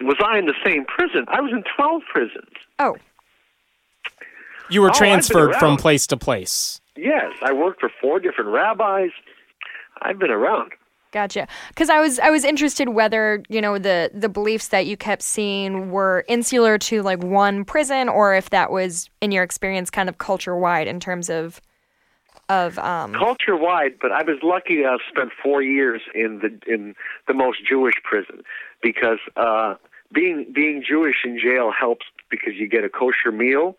Was 0.00 0.16
I 0.24 0.38
in 0.38 0.46
the 0.46 0.54
same 0.64 0.84
prison? 0.86 1.24
I 1.28 1.40
was 1.40 1.52
in 1.52 1.62
twelve 1.76 2.02
prisons. 2.12 2.52
Oh, 2.78 2.96
You 4.70 4.80
were 4.82 4.90
Oh, 4.90 4.92
transferred 4.98 5.54
from 5.56 5.76
place 5.76 6.06
to 6.08 6.16
place. 6.16 6.80
Yes, 6.96 7.32
I 7.42 7.52
worked 7.52 7.80
for 7.80 7.90
four 8.00 8.18
different 8.20 8.50
rabbis. 8.50 9.10
I've 10.02 10.18
been 10.18 10.30
around. 10.30 10.72
gotcha. 11.12 11.46
Because 11.68 11.90
I 11.90 12.00
was 12.00 12.18
I 12.18 12.30
was 12.30 12.44
interested 12.44 12.88
whether 12.88 13.42
you 13.48 13.60
know 13.60 13.78
the 13.78 14.10
the 14.12 14.28
beliefs 14.28 14.68
that 14.68 14.86
you 14.86 14.96
kept 14.96 15.22
seeing 15.22 15.90
were 15.90 16.24
insular 16.28 16.76
to 16.78 17.02
like 17.02 17.22
one 17.22 17.64
prison, 17.64 18.08
or 18.08 18.34
if 18.34 18.50
that 18.50 18.70
was 18.72 19.08
in 19.20 19.30
your 19.32 19.44
experience 19.44 19.90
kind 19.90 20.08
of 20.08 20.18
culture 20.18 20.56
wide 20.56 20.88
in 20.88 20.98
terms 21.00 21.30
of 21.30 21.60
of 22.48 22.78
um. 22.78 23.12
culture 23.14 23.56
wide, 23.56 23.94
but 24.02 24.12
I 24.12 24.22
was 24.22 24.38
lucky 24.42 24.76
to 24.76 24.82
have 24.82 25.00
spent 25.08 25.30
four 25.42 25.62
years 25.62 26.02
in 26.14 26.40
the 26.40 26.72
in 26.72 26.94
the 27.28 27.34
most 27.34 27.58
Jewish 27.66 27.94
prison 28.02 28.42
because 28.84 29.18
uh, 29.34 29.74
being 30.12 30.52
being 30.54 30.84
Jewish 30.86 31.24
in 31.24 31.40
jail 31.40 31.72
helps 31.72 32.06
because 32.30 32.54
you 32.54 32.68
get 32.68 32.84
a 32.84 32.88
kosher 32.88 33.32
meal. 33.32 33.76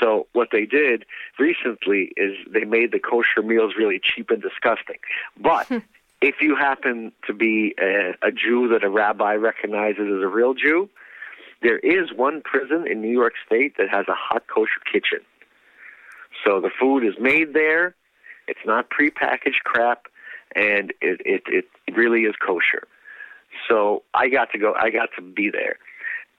So 0.00 0.26
what 0.32 0.48
they 0.52 0.66
did 0.66 1.04
recently 1.38 2.12
is 2.16 2.36
they 2.52 2.64
made 2.64 2.92
the 2.92 2.98
kosher 2.98 3.42
meals 3.42 3.74
really 3.76 4.00
cheap 4.02 4.30
and 4.30 4.42
disgusting. 4.42 4.98
But 5.40 5.66
if 6.20 6.36
you 6.40 6.56
happen 6.56 7.12
to 7.26 7.32
be 7.32 7.74
a, 7.80 8.14
a 8.22 8.30
Jew 8.30 8.68
that 8.68 8.84
a 8.84 8.90
rabbi 8.90 9.34
recognizes 9.34 10.02
as 10.02 10.22
a 10.22 10.28
real 10.28 10.52
Jew, 10.54 10.90
there 11.62 11.78
is 11.78 12.12
one 12.14 12.42
prison 12.42 12.86
in 12.86 13.00
New 13.00 13.10
York 13.10 13.34
State 13.46 13.76
that 13.78 13.88
has 13.88 14.06
a 14.08 14.14
hot 14.14 14.44
kosher 14.46 14.80
kitchen. 14.92 15.20
So 16.44 16.60
the 16.60 16.70
food 16.78 17.04
is 17.04 17.14
made 17.18 17.54
there. 17.54 17.94
It's 18.46 18.60
not 18.66 18.90
prepackaged 18.90 19.62
crap, 19.64 20.06
and 20.54 20.92
it 21.00 21.20
it, 21.24 21.42
it 21.86 21.96
really 21.96 22.22
is 22.22 22.34
kosher. 22.44 22.86
So 23.68 24.02
I 24.14 24.28
got 24.28 24.50
to 24.52 24.58
go. 24.58 24.74
I 24.74 24.90
got 24.90 25.08
to 25.16 25.22
be 25.22 25.50
there, 25.50 25.78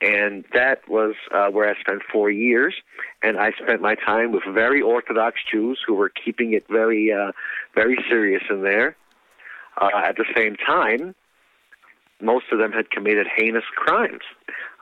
and 0.01 0.45
that 0.53 0.88
was 0.88 1.15
uh, 1.34 1.47
where 1.47 1.69
I 1.69 1.79
spent 1.79 2.01
four 2.12 2.29
years. 2.29 2.75
And 3.21 3.38
I 3.38 3.51
spent 3.62 3.82
my 3.82 3.95
time 3.95 4.32
with 4.32 4.43
very 4.51 4.82
Orthodox 4.82 5.39
Jews 5.51 5.79
who 5.86 5.93
were 5.95 6.10
keeping 6.10 6.53
it 6.53 6.65
very 6.69 7.12
uh, 7.12 7.32
very 7.75 7.97
serious 8.10 8.43
in 8.49 8.63
there. 8.63 8.95
Uh, 9.79 9.89
at 9.95 10.17
the 10.17 10.25
same 10.36 10.55
time, 10.55 11.15
most 12.21 12.45
of 12.51 12.60
them 12.60 12.71
had 12.71 12.91
committed 12.91 13.27
heinous 13.36 13.63
crimes. 13.75 14.23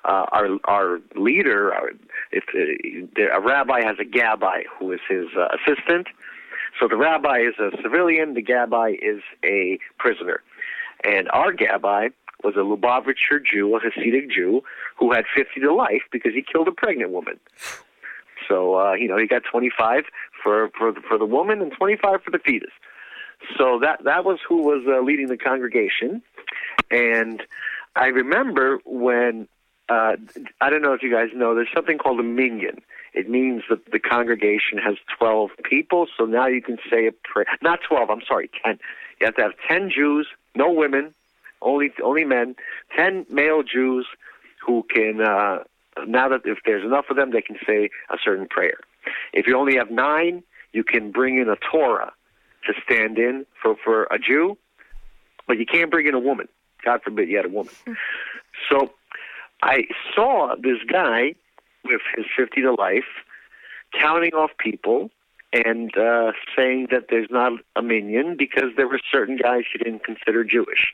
Uh, 0.06 0.26
our 0.32 0.47
our 0.65 1.00
leader, 1.15 1.73
our, 1.73 1.89
uh, 1.89 3.34
a 3.34 3.41
rabbi 3.41 3.82
has 3.84 3.97
a 4.00 4.06
gabbai 4.06 4.63
who 4.80 4.91
is 4.91 5.00
his 5.10 5.28
uh, 5.38 5.47
assistant. 5.56 6.08
So 6.80 6.88
the 6.88 6.97
rabbi 6.97 7.39
is 7.39 7.56
a 7.60 7.71
civilian, 7.82 8.34
the 8.34 8.43
gabbai 8.43 8.97
is 9.02 9.21
a 9.43 9.80
prisoner, 9.97 10.43
and 11.04 11.28
our 11.30 11.52
gabbai 11.54 12.12
was 12.43 12.56
a 12.56 12.60
Lubavitcher 12.60 13.43
Jew, 13.43 13.76
a 13.76 13.80
Hasidic 13.80 14.30
Jew, 14.32 14.62
who 14.97 15.12
had 15.12 15.26
50 15.36 15.60
to 15.62 15.73
life 15.73 16.04
because 16.12 16.34
he 16.34 16.43
killed 16.43 16.67
a 16.67 16.71
pregnant 16.71 17.12
woman. 17.12 17.39
So 18.47 18.76
uh, 18.80 18.93
you 18.93 19.08
know 19.08 19.17
he 19.17 19.28
got 19.28 19.43
25 19.52 20.04
for 20.43 20.69
for 20.78 20.91
the, 20.91 21.02
for 21.02 21.17
the 21.17 21.26
woman 21.26 21.62
and 21.62 21.71
25 21.71 22.23
for 22.23 22.32
the 22.32 22.39
fetus. 22.39 22.71
So 23.58 23.80
that 23.82 24.04
that 24.04 24.26
was 24.26 24.39
who 24.47 24.63
was 24.63 24.84
uh, 24.88 25.02
leading 25.02 25.28
the 25.28 25.38
congregation, 25.38 26.21
and 26.91 27.41
I 27.95 28.08
remember 28.08 28.80
when 28.86 29.47
uh, 29.89 30.17
I 30.62 30.69
don't 30.69 30.82
know 30.82 30.93
if 30.93 31.02
you 31.02 31.12
guys 31.12 31.30
know. 31.36 31.56
There's 31.56 31.69
something 31.73 31.97
called 31.97 32.19
a 32.19 32.23
minyan. 32.23 32.82
It 33.13 33.30
means 33.30 33.63
that 33.69 33.91
the 33.91 34.00
congregation 34.00 34.78
has 34.78 34.95
12 35.17 35.52
people. 35.63 36.08
So 36.17 36.26
now 36.26 36.47
you 36.47 36.62
can 36.62 36.78
say 36.89 37.08
a 37.08 37.12
prayer. 37.12 37.45
Not 37.62 37.80
12. 37.88 38.10
I'm 38.10 38.21
sorry, 38.28 38.50
10. 38.63 38.80
You 39.19 39.26
have 39.26 39.36
to 39.36 39.41
have 39.41 39.52
10 39.67 39.89
Jews, 39.89 40.28
no 40.56 40.71
women, 40.71 41.15
only 41.62 41.91
only 42.04 42.24
men. 42.26 42.56
10 42.96 43.26
male 43.30 43.63
Jews 43.63 44.08
who 44.65 44.86
can. 44.93 45.22
Uh, 45.22 45.60
now 46.06 46.30
that 46.30 46.41
if 46.46 46.60
there's 46.65 46.86
enough 46.86 47.06
of 47.10 47.15
them, 47.15 47.32
they 47.32 47.41
can 47.41 47.58
say 47.65 47.89
a 48.10 48.17
certain 48.24 48.48
prayer. 48.48 48.80
If 49.34 49.48
you 49.48 49.58
only 49.58 49.78
have 49.78 49.89
nine, 49.89 50.43
you 50.74 50.84
can 50.84 51.12
bring 51.12 51.39
in 51.39 51.50
a 51.50 51.56
Torah 51.56 52.13
to 52.65 52.74
stand 52.84 53.17
in 53.17 53.46
for, 53.62 53.76
for 53.84 54.04
a 54.12 54.20
Jew, 54.20 54.58
but 55.48 55.58
you 55.58 55.65
can't 55.65 55.89
bring 55.89 56.06
in 56.08 56.13
a 56.13 56.20
woman. 56.20 56.48
God 56.84 57.02
forbid 57.04 57.30
you 57.30 57.38
had 57.38 57.46
a 57.46 57.50
woman. 57.50 57.74
So 58.72 58.91
I 59.62 59.84
saw 60.15 60.56
this 60.56 60.80
guy 60.91 61.36
with 61.86 62.02
his 62.15 62.26
50 62.36 62.62
to 62.62 62.74
life 62.74 63.06
counting 63.93 64.34
off 64.34 64.50
people 64.58 65.12
and 65.53 65.95
uh, 65.97 66.31
saying 66.55 66.88
that 66.91 67.05
there's 67.10 67.29
not 67.29 67.53
a 67.75 67.81
minyan 67.81 68.36
because 68.38 68.71
there 68.75 68.88
were 68.88 68.99
certain 69.12 69.38
guys 69.38 69.63
he 69.71 69.77
didn't 69.77 70.03
consider 70.03 70.43
Jewish. 70.43 70.93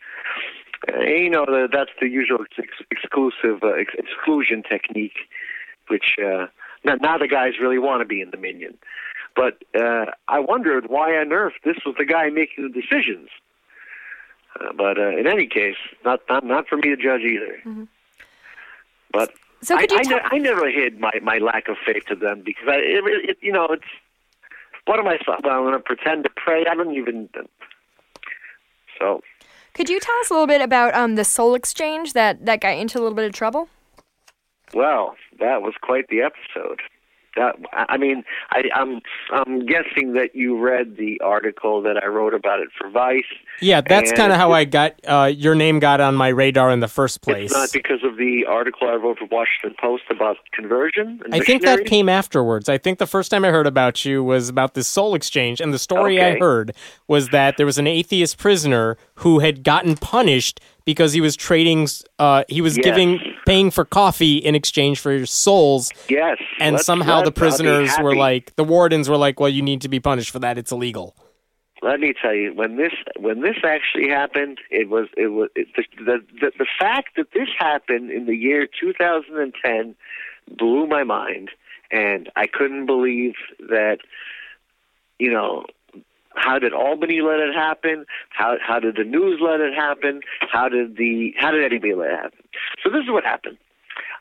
Uh, 0.88 1.00
you 1.02 1.30
know, 1.30 1.46
the, 1.46 1.68
that's 1.72 1.92
the 2.00 2.10
usual 2.10 2.40
ex- 2.58 2.86
exclusive 2.92 3.64
uh, 3.64 3.70
ex- 3.70 3.96
exclusion 3.98 4.64
technique, 4.64 5.28
which 5.88 6.16
uh, 6.24 6.48
now, 6.84 6.96
now 6.96 7.18
the 7.18 7.28
guys 7.28 7.54
really 7.62 7.80
want 7.80 8.02
to 8.02 8.06
be 8.06 8.22
in 8.22 8.32
the 8.32 8.38
minyan. 8.38 8.78
But 9.36 9.64
uh, 9.76 10.06
I 10.28 10.40
wondered 10.40 10.90
why 10.90 11.18
on 11.18 11.32
earth 11.32 11.54
this 11.64 11.78
was 11.86 11.96
the 11.98 12.06
guy 12.06 12.30
making 12.30 12.72
the 12.72 12.82
decisions. 12.82 13.30
Uh, 14.60 14.72
but 14.78 15.00
uh, 15.00 15.18
in 15.18 15.26
any 15.26 15.48
case, 15.48 15.78
not, 16.06 16.22
not 16.30 16.46
not 16.46 16.68
for 16.68 16.76
me 16.76 16.84
to 16.84 16.96
judge 16.96 17.22
either. 17.22 17.58
Mm-hmm. 17.66 17.84
But 19.12 19.32
so 19.64 19.78
could 19.78 19.92
I, 19.92 20.02
you 20.02 20.16
I, 20.16 20.18
ne- 20.18 20.28
I 20.34 20.38
never 20.38 20.70
hid 20.70 21.00
my, 21.00 21.12
my 21.24 21.38
lack 21.40 21.68
of 21.70 21.78
faith 21.84 22.06
to 22.08 22.16
them 22.16 22.42
because 22.44 22.68
I, 22.68 22.76
it, 22.76 23.30
it, 23.30 23.38
you 23.42 23.52
know, 23.52 23.68
it's 23.72 23.84
what 24.86 25.00
am 25.00 25.08
I? 25.08 25.18
supposed? 25.20 25.44
Well, 25.44 25.58
I'm 25.58 25.64
going 25.64 25.74
to 25.74 25.80
pretend 25.80 26.24
to 26.26 26.30
pray. 26.36 26.66
I 26.70 26.76
don't 26.76 26.96
even. 26.96 27.30
So. 29.00 29.22
Could 29.74 29.90
you 29.90 30.00
tell 30.00 30.16
us 30.22 30.30
a 30.30 30.34
little 30.34 30.48
bit 30.48 30.62
about 30.62 30.94
um, 30.94 31.16
the 31.16 31.24
soul 31.24 31.56
exchange 31.56 32.14
that 32.14 32.46
that 32.46 32.62
got 32.62 32.78
into 32.78 33.00
a 33.00 33.02
little 33.02 33.16
bit 33.16 33.26
of 33.26 33.34
trouble? 33.34 33.70
Well, 34.74 35.16
that 35.40 35.62
was 35.62 35.74
quite 35.82 36.08
the 36.10 36.22
episode. 36.22 36.82
That, 37.36 37.56
I 37.74 37.98
mean, 37.98 38.24
I, 38.52 38.64
I'm 38.76 39.02
I'm 39.32 39.66
guessing 39.66 40.14
that 40.14 40.36
you 40.36 40.60
read 40.60 40.98
the 40.98 41.20
article 41.22 41.82
that 41.82 42.04
I 42.04 42.08
wrote 42.08 42.34
about 42.34 42.60
it 42.60 42.70
for 42.78 42.90
Vice. 42.90 43.24
Yeah, 43.60 43.82
that's 43.82 44.12
kind 44.12 44.32
of 44.32 44.38
how 44.38 44.52
I 44.52 44.66
got 44.66 44.94
uh, 45.08 45.32
your 45.36 45.56
name 45.56 45.80
got 45.80 46.00
on 46.00 46.16
my 46.16 46.28
radar 46.28 46.72
in 46.72 46.80
the 46.80 46.88
first 46.88 47.22
place. 47.22 47.52
It's 47.52 47.54
not 47.54 47.72
because 47.72 48.04
of 48.04 48.18
the 48.18 48.46
article 48.48 48.88
I 48.88 48.96
wrote 48.96 49.18
for 49.18 49.26
Washington 49.26 49.76
Post 49.80 50.04
about 50.10 50.38
conversion. 50.54 51.22
I 51.32 51.40
think 51.40 51.64
that 51.64 51.86
came 51.86 52.08
afterwards. 52.10 52.70
I 52.70 52.78
think 52.78 53.00
the 53.00 53.08
first 53.08 53.32
time 53.32 53.44
I 53.46 53.50
heard 53.50 53.68
about 53.68 54.06
you 54.06 54.24
was 54.24 54.50
about 54.50 54.74
this 54.76 54.88
soul 54.88 55.16
exchange, 55.16 55.60
and 55.60 55.74
the 55.74 55.80
story 55.80 56.20
okay. 56.20 56.36
I 56.36 56.40
heard 56.40 56.76
was 57.08 57.30
that 57.30 57.58
there 57.58 57.66
was 57.66 57.78
an 57.78 57.88
atheist 57.88 58.38
prisoner 58.38 58.98
who 59.16 59.40
had 59.40 59.64
gotten 59.64 59.96
punished 59.96 60.60
because 60.86 61.14
he 61.14 61.22
was 61.22 61.36
trading 61.36 61.88
uh, 62.20 62.44
he 62.48 62.62
was 62.62 62.78
yes. 62.78 62.84
giving 62.84 63.20
paying 63.46 63.72
for 63.72 63.86
coffee 63.86 64.38
in 64.38 64.56
exchange 64.56 65.00
for 65.00 65.12
your 65.12 65.26
souls. 65.26 65.92
Yes 66.10 66.38
and 66.60 66.76
let's, 66.76 66.86
somehow 66.86 67.18
let's, 67.18 67.28
the 67.28 67.32
prisoners 67.32 67.92
were 68.02 68.16
like 68.16 68.56
the 68.56 68.64
wardens 68.64 69.10
were 69.10 69.18
like 69.18 69.40
well 69.40 69.50
you 69.50 69.62
need 69.62 69.82
to 69.82 69.90
be 69.90 70.00
punished 70.00 70.32
for 70.32 70.40
that. 70.40 70.58
It's 70.58 70.72
illegal. 70.72 71.16
Let 71.82 72.00
me 72.00 72.14
tell 72.20 72.34
you 72.34 72.54
when 72.54 72.78
this 72.78 72.94
when 73.18 73.42
this 73.42 73.58
actually 73.64 74.10
happened 74.10 74.60
it 74.72 74.90
was 74.90 75.08
it 75.18 75.28
was 75.28 75.50
it, 75.56 75.68
the, 75.76 75.84
the 75.98 76.26
the 76.40 76.52
the 76.60 76.68
fact 76.80 77.16
that 77.18 77.28
this 77.34 77.50
happened 77.58 78.12
in 78.12 78.26
the 78.26 78.36
year 78.36 78.68
2010 78.68 79.96
blew 80.58 80.88
my 80.88 81.04
mind. 81.04 81.50
And 81.92 82.32
i 82.36 82.48
couldn't 82.48 82.86
believe 82.86 83.36
that 83.60 84.00
you 85.20 85.32
know 85.32 85.66
how 86.36 86.60
did 86.60 86.74
Albany 86.74 87.22
let 87.22 87.40
it 87.40 87.54
happen? 87.54 88.06
How 88.30 88.56
how 88.66 88.80
did 88.80 88.96
the 88.96 89.04
news 89.04 89.40
let 89.42 89.60
it 89.60 89.74
happen? 89.74 90.22
How 90.52 90.70
did 90.70 90.98
the 90.98 91.34
how 91.38 91.52
did 91.52 91.64
anybody 91.64 91.94
let 91.94 92.10
it 92.10 92.16
happen? 92.16 92.40
So 92.84 92.90
this 92.90 93.04
is 93.04 93.10
what 93.10 93.24
happened. 93.24 93.58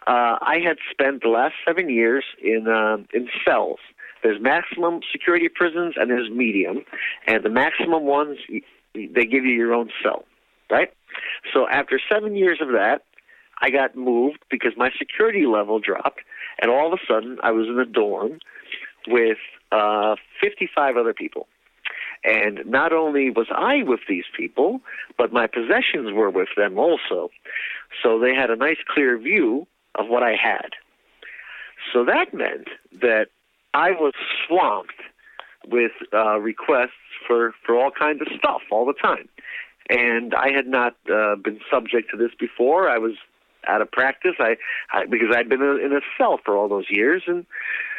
Uh, 0.07 0.37
I 0.41 0.59
had 0.65 0.79
spent 0.91 1.23
the 1.23 1.29
last 1.29 1.55
seven 1.67 1.89
years 1.89 2.25
in 2.43 2.67
um, 2.69 3.07
in 3.15 3.29
cells. 3.45 3.79
There's 4.23 4.41
maximum 4.41 5.01
security 5.11 5.49
prisons 5.49 5.95
and 5.97 6.11
there's 6.11 6.31
medium, 6.31 6.85
and 7.27 7.43
the 7.45 7.51
maximum 7.51 8.05
ones 8.05 8.39
they 8.95 9.25
give 9.25 9.45
you 9.45 9.55
your 9.55 9.75
own 9.75 9.91
cell, 10.03 10.25
right? 10.71 10.93
So 11.53 11.67
after 11.69 12.01
seven 12.13 12.37
years 12.37 12.59
of 12.61 12.69
that, 12.69 13.05
I 13.61 13.71
got 13.71 13.97
moved 13.97 14.39
because 14.51 14.73
my 14.77 14.91
security 14.99 15.47
level 15.47 15.81
dropped, 15.81 16.21
and 16.61 16.71
all 16.71 16.93
of 16.93 16.99
a 16.99 17.13
sudden 17.13 17.39
I 17.43 17.53
was 17.53 17.67
in 17.69 17.79
a 17.79 17.87
dorm 17.87 18.39
with 19.07 19.39
uh, 19.73 20.17
55 20.41 20.97
other 20.97 21.15
people. 21.15 21.47
And 22.25 22.61
not 22.67 22.93
only 22.93 23.31
was 23.31 23.49
I 23.51 23.83
with 23.83 24.01
these 24.09 24.25
people, 24.37 24.81
but 25.19 25.33
my 25.33 25.47
possessions 25.47 26.13
were 26.13 26.31
with 26.31 26.49
them 26.57 26.79
also. 26.79 27.31
So 28.03 28.19
they 28.19 28.35
had 28.35 28.51
a 28.51 28.57
nice 28.57 28.77
clear 28.89 29.19
view 29.19 29.67
of 29.97 30.09
what 30.09 30.23
I 30.23 30.37
had. 30.41 30.71
So 31.93 32.05
that 32.05 32.33
meant 32.33 32.69
that 33.01 33.27
I 33.75 33.91
was 33.91 34.13
swamped 34.47 35.01
with 35.67 35.93
uh, 36.13 36.39
requests 36.39 36.91
for, 37.27 37.55
for 37.65 37.77
all 37.77 37.91
kinds 37.91 38.21
of 38.21 38.29
stuff 38.39 38.63
all 38.71 38.87
the 38.87 38.95
time. 38.95 39.29
And 39.91 40.35
I 40.35 40.51
had 40.51 40.67
not 40.67 40.95
uh, 41.13 41.37
been 41.37 41.61
subject 41.71 42.11
to 42.13 42.17
this 42.17 42.31
before. 42.39 42.89
I 42.89 42.99
was 42.99 43.15
out 43.67 43.83
of 43.83 43.91
practice. 43.91 44.35
I, 44.39 44.57
I 44.93 45.07
because 45.07 45.29
I'd 45.35 45.49
been 45.49 45.63
in 45.63 45.93
a 45.93 46.01
cell 46.19 46.39
for 46.45 46.57
all 46.57 46.69
those 46.69 46.87
years, 46.89 47.23
and 47.27 47.47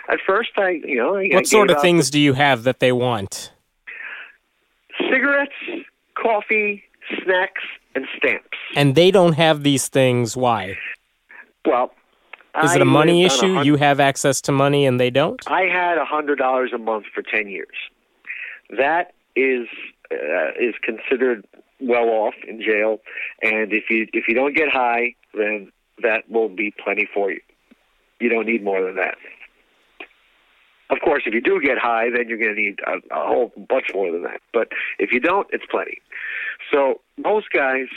at 0.10 0.20
first 0.26 0.52
I, 0.58 0.82
you 0.84 0.98
know, 0.98 1.16
I, 1.16 1.28
what 1.28 1.40
I 1.40 1.44
sort 1.44 1.72
of 1.72 1.82
things 1.82 2.08
the, 2.08 2.14
do 2.14 2.20
you 2.20 2.34
have 2.34 2.64
that 2.64 2.80
they 2.80 2.92
want? 2.92 3.52
Cigarettes, 5.10 5.54
coffee, 6.16 6.84
snacks, 7.24 7.62
and 7.96 8.06
stamps. 8.18 8.58
And 8.76 8.96
they 8.96 9.12
don't 9.12 9.34
have 9.34 9.64
these 9.64 9.88
things. 9.88 10.36
Why? 10.36 10.78
Well, 11.66 11.92
is 12.64 12.72
I 12.72 12.76
it 12.76 12.82
a 12.82 12.86
money 12.86 13.24
issue? 13.24 13.60
A 13.60 13.64
you 13.64 13.78
have 13.78 14.00
access 14.00 14.42
to 14.42 14.52
money 14.52 14.86
and 14.86 15.00
they 15.00 15.10
don't. 15.10 15.42
I 15.48 15.64
had 15.64 15.98
a 15.98 16.06
hundred 16.06 16.38
dollars 16.38 16.72
a 16.74 16.78
month 16.78 17.06
for 17.14 17.22
ten 17.22 17.48
years. 17.48 17.76
That 18.70 19.14
is 19.36 19.68
uh, 20.12 20.52
is 20.60 20.76
considered 20.82 21.46
well 21.80 22.10
off 22.10 22.36
in 22.48 22.62
jail, 22.62 23.00
and 23.42 23.74
if 23.74 23.90
you 23.90 24.08
if 24.14 24.28
you 24.28 24.36
don't 24.36 24.56
get 24.56 24.70
high, 24.70 25.16
then 25.34 25.72
that 26.02 26.30
will 26.30 26.50
be 26.50 26.74
plenty 26.84 27.08
for 27.14 27.32
you. 27.32 27.42
You 28.20 28.30
don't 28.30 28.46
need 28.46 28.64
more 28.64 28.84
than 28.84 28.96
that. 28.96 29.16
Of 30.94 31.00
course, 31.04 31.24
if 31.26 31.34
you 31.34 31.42
do 31.42 31.60
get 31.60 31.80
high, 31.80 32.12
then 32.16 32.30
you're 32.30 32.38
going 32.38 32.56
to 32.56 32.62
need 32.62 32.80
a, 32.86 32.98
a 33.12 33.28
whole 33.28 33.52
bunch 33.68 33.88
more 33.96 34.12
than 34.12 34.22
that. 34.24 34.42
But 34.54 34.68
if 35.00 35.12
you 35.12 35.20
don't, 35.20 35.48
it's 35.52 35.66
plenty. 35.66 36.00
So 36.72 37.02
most 37.18 37.50
guys 37.50 37.88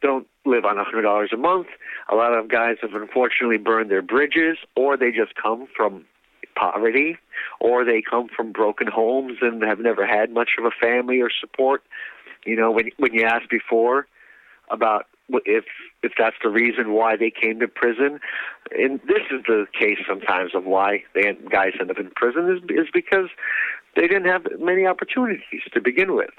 don't 0.00 0.26
live 0.46 0.64
on 0.64 0.78
a 0.78 0.84
hundred 0.84 1.02
dollars 1.02 1.30
a 1.34 1.36
month. 1.36 1.66
A 2.10 2.14
lot 2.14 2.32
of 2.32 2.48
guys 2.48 2.76
have 2.80 2.94
unfortunately 2.94 3.58
burned 3.58 3.90
their 3.90 4.00
bridges, 4.00 4.56
or 4.74 4.96
they 4.96 5.10
just 5.10 5.34
come 5.34 5.68
from 5.76 6.06
poverty, 6.54 7.18
or 7.60 7.84
they 7.84 8.00
come 8.00 8.28
from 8.34 8.52
broken 8.52 8.86
homes 8.86 9.36
and 9.42 9.62
have 9.62 9.78
never 9.78 10.06
had 10.06 10.30
much 10.30 10.52
of 10.58 10.64
a 10.64 10.70
family 10.70 11.20
or 11.20 11.28
support. 11.28 11.82
You 12.46 12.56
know, 12.56 12.70
when 12.70 12.90
when 12.96 13.12
you 13.12 13.24
asked 13.24 13.50
before 13.50 14.06
about 14.70 15.08
if 15.28 15.64
if 16.02 16.12
that's 16.18 16.36
the 16.42 16.50
reason 16.50 16.92
why 16.92 17.16
they 17.16 17.30
came 17.30 17.58
to 17.60 17.68
prison, 17.68 18.20
and 18.70 19.00
this 19.06 19.22
is 19.30 19.42
the 19.46 19.66
case 19.78 19.98
sometimes 20.08 20.54
of 20.54 20.64
why 20.64 21.02
they 21.14 21.36
guys 21.50 21.72
end 21.80 21.90
up 21.90 21.98
in 21.98 22.10
prison 22.14 22.50
is 22.50 22.62
is 22.70 22.88
because 22.92 23.28
they 23.94 24.02
didn't 24.02 24.26
have 24.26 24.46
many 24.58 24.86
opportunities 24.86 25.62
to 25.72 25.80
begin 25.80 26.14
with, 26.14 26.30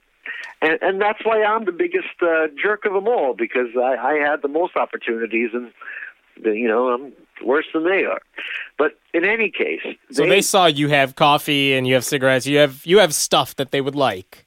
and 0.61 0.79
and 0.81 1.01
that's 1.01 1.19
why 1.23 1.43
I'm 1.43 1.65
the 1.65 1.71
biggest 1.71 2.21
uh, 2.21 2.47
jerk 2.61 2.85
of 2.85 2.93
them 2.93 3.07
all 3.07 3.33
because 3.33 3.67
I, 3.75 3.95
I 3.95 4.13
had 4.13 4.41
the 4.41 4.47
most 4.47 4.75
opportunities 4.75 5.49
and 5.53 5.71
you 6.43 6.67
know 6.67 6.89
I'm 6.89 7.13
worse 7.45 7.65
than 7.73 7.83
they 7.83 8.05
are. 8.05 8.21
But 8.77 8.99
in 9.13 9.25
any 9.25 9.51
case, 9.51 9.81
so 10.11 10.23
they, 10.23 10.29
they 10.29 10.41
saw 10.41 10.65
you 10.67 10.87
have 10.89 11.15
coffee 11.15 11.73
and 11.73 11.87
you 11.87 11.95
have 11.95 12.05
cigarettes. 12.05 12.47
You 12.47 12.59
have 12.59 12.85
you 12.85 12.99
have 12.99 13.13
stuff 13.13 13.55
that 13.57 13.71
they 13.71 13.81
would 13.81 13.95
like. 13.95 14.46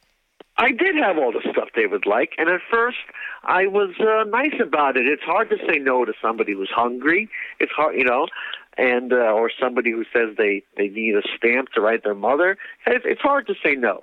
I 0.61 0.73
did 0.73 0.95
have 0.95 1.17
all 1.17 1.33
the 1.33 1.41
stuff 1.51 1.71
they 1.75 1.87
would 1.87 2.05
like, 2.05 2.35
and 2.37 2.51
at 2.51 2.61
first 2.71 2.99
I 3.45 3.67
was 3.67 3.95
uh, 3.99 4.25
nice 4.29 4.61
about 4.61 4.99
it. 4.99 5.07
It's 5.07 5.23
hard 5.23 5.49
to 5.49 5.57
say 5.67 5.79
no 5.79 6.05
to 6.05 6.13
somebody 6.21 6.53
who's 6.53 6.71
hungry. 6.71 7.31
It's 7.59 7.73
hard, 7.73 7.97
you 7.97 8.05
know, 8.05 8.29
and 8.77 9.11
uh, 9.11 9.33
or 9.33 9.51
somebody 9.59 9.91
who 9.91 10.05
says 10.13 10.37
they 10.37 10.63
they 10.77 10.89
need 10.89 11.15
a 11.15 11.23
stamp 11.35 11.71
to 11.73 11.81
write 11.81 12.05
their 12.05 12.15
mother. 12.15 12.59
It's, 12.87 13.07
it's 13.09 13.23
hard 13.23 13.47
to 13.47 13.55
say 13.65 13.75
no. 13.75 14.01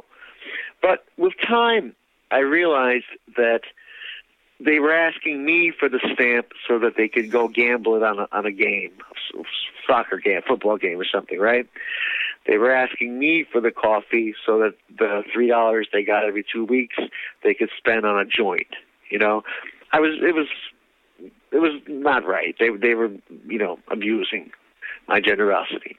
But 0.81 1.05
with 1.15 1.33
time, 1.47 1.95
I 2.31 2.39
realized 2.39 3.05
that 3.35 3.61
they 4.59 4.79
were 4.79 4.93
asking 4.93 5.45
me 5.45 5.71
for 5.77 5.89
the 5.89 5.99
stamp 6.13 6.47
so 6.67 6.79
that 6.79 6.93
they 6.97 7.07
could 7.07 7.29
go 7.29 7.47
gamble 7.47 7.95
it 7.97 8.03
on 8.03 8.17
a, 8.17 8.27
on 8.31 8.47
a 8.47 8.51
game, 8.51 8.93
soccer 9.85 10.17
game, 10.17 10.41
football 10.47 10.77
game, 10.77 10.99
or 10.99 11.05
something, 11.05 11.39
right? 11.39 11.69
They 12.47 12.57
were 12.57 12.71
asking 12.71 13.19
me 13.19 13.45
for 13.51 13.59
the 13.59 13.71
coffee 13.71 14.33
so 14.45 14.59
that 14.59 14.73
the 14.97 15.23
three 15.33 15.47
dollars 15.47 15.87
they 15.91 16.03
got 16.03 16.23
every 16.23 16.45
two 16.51 16.63
weeks 16.65 16.95
they 17.43 17.53
could 17.53 17.69
spend 17.77 18.05
on 18.05 18.17
a 18.17 18.25
joint. 18.25 18.67
You 19.09 19.19
know, 19.19 19.43
I 19.91 19.99
was 19.99 20.17
it 20.21 20.33
was 20.33 20.47
it 21.51 21.59
was 21.59 21.81
not 21.87 22.25
right. 22.25 22.55
They 22.59 22.69
they 22.69 22.95
were 22.95 23.09
you 23.47 23.59
know 23.59 23.79
abusing 23.91 24.51
my 25.07 25.19
generosity, 25.19 25.97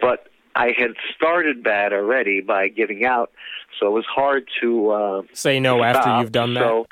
but 0.00 0.28
I 0.56 0.72
had 0.76 0.92
started 1.14 1.62
bad 1.62 1.92
already 1.92 2.40
by 2.40 2.68
giving 2.68 3.04
out, 3.04 3.30
so 3.78 3.86
it 3.88 3.92
was 3.92 4.06
hard 4.06 4.48
to 4.60 4.90
uh, 4.90 5.22
say 5.32 5.60
no 5.60 5.78
stop. 5.78 5.96
after 5.96 6.20
you've 6.20 6.32
done 6.32 6.54
that. 6.54 6.60
So 6.60 6.86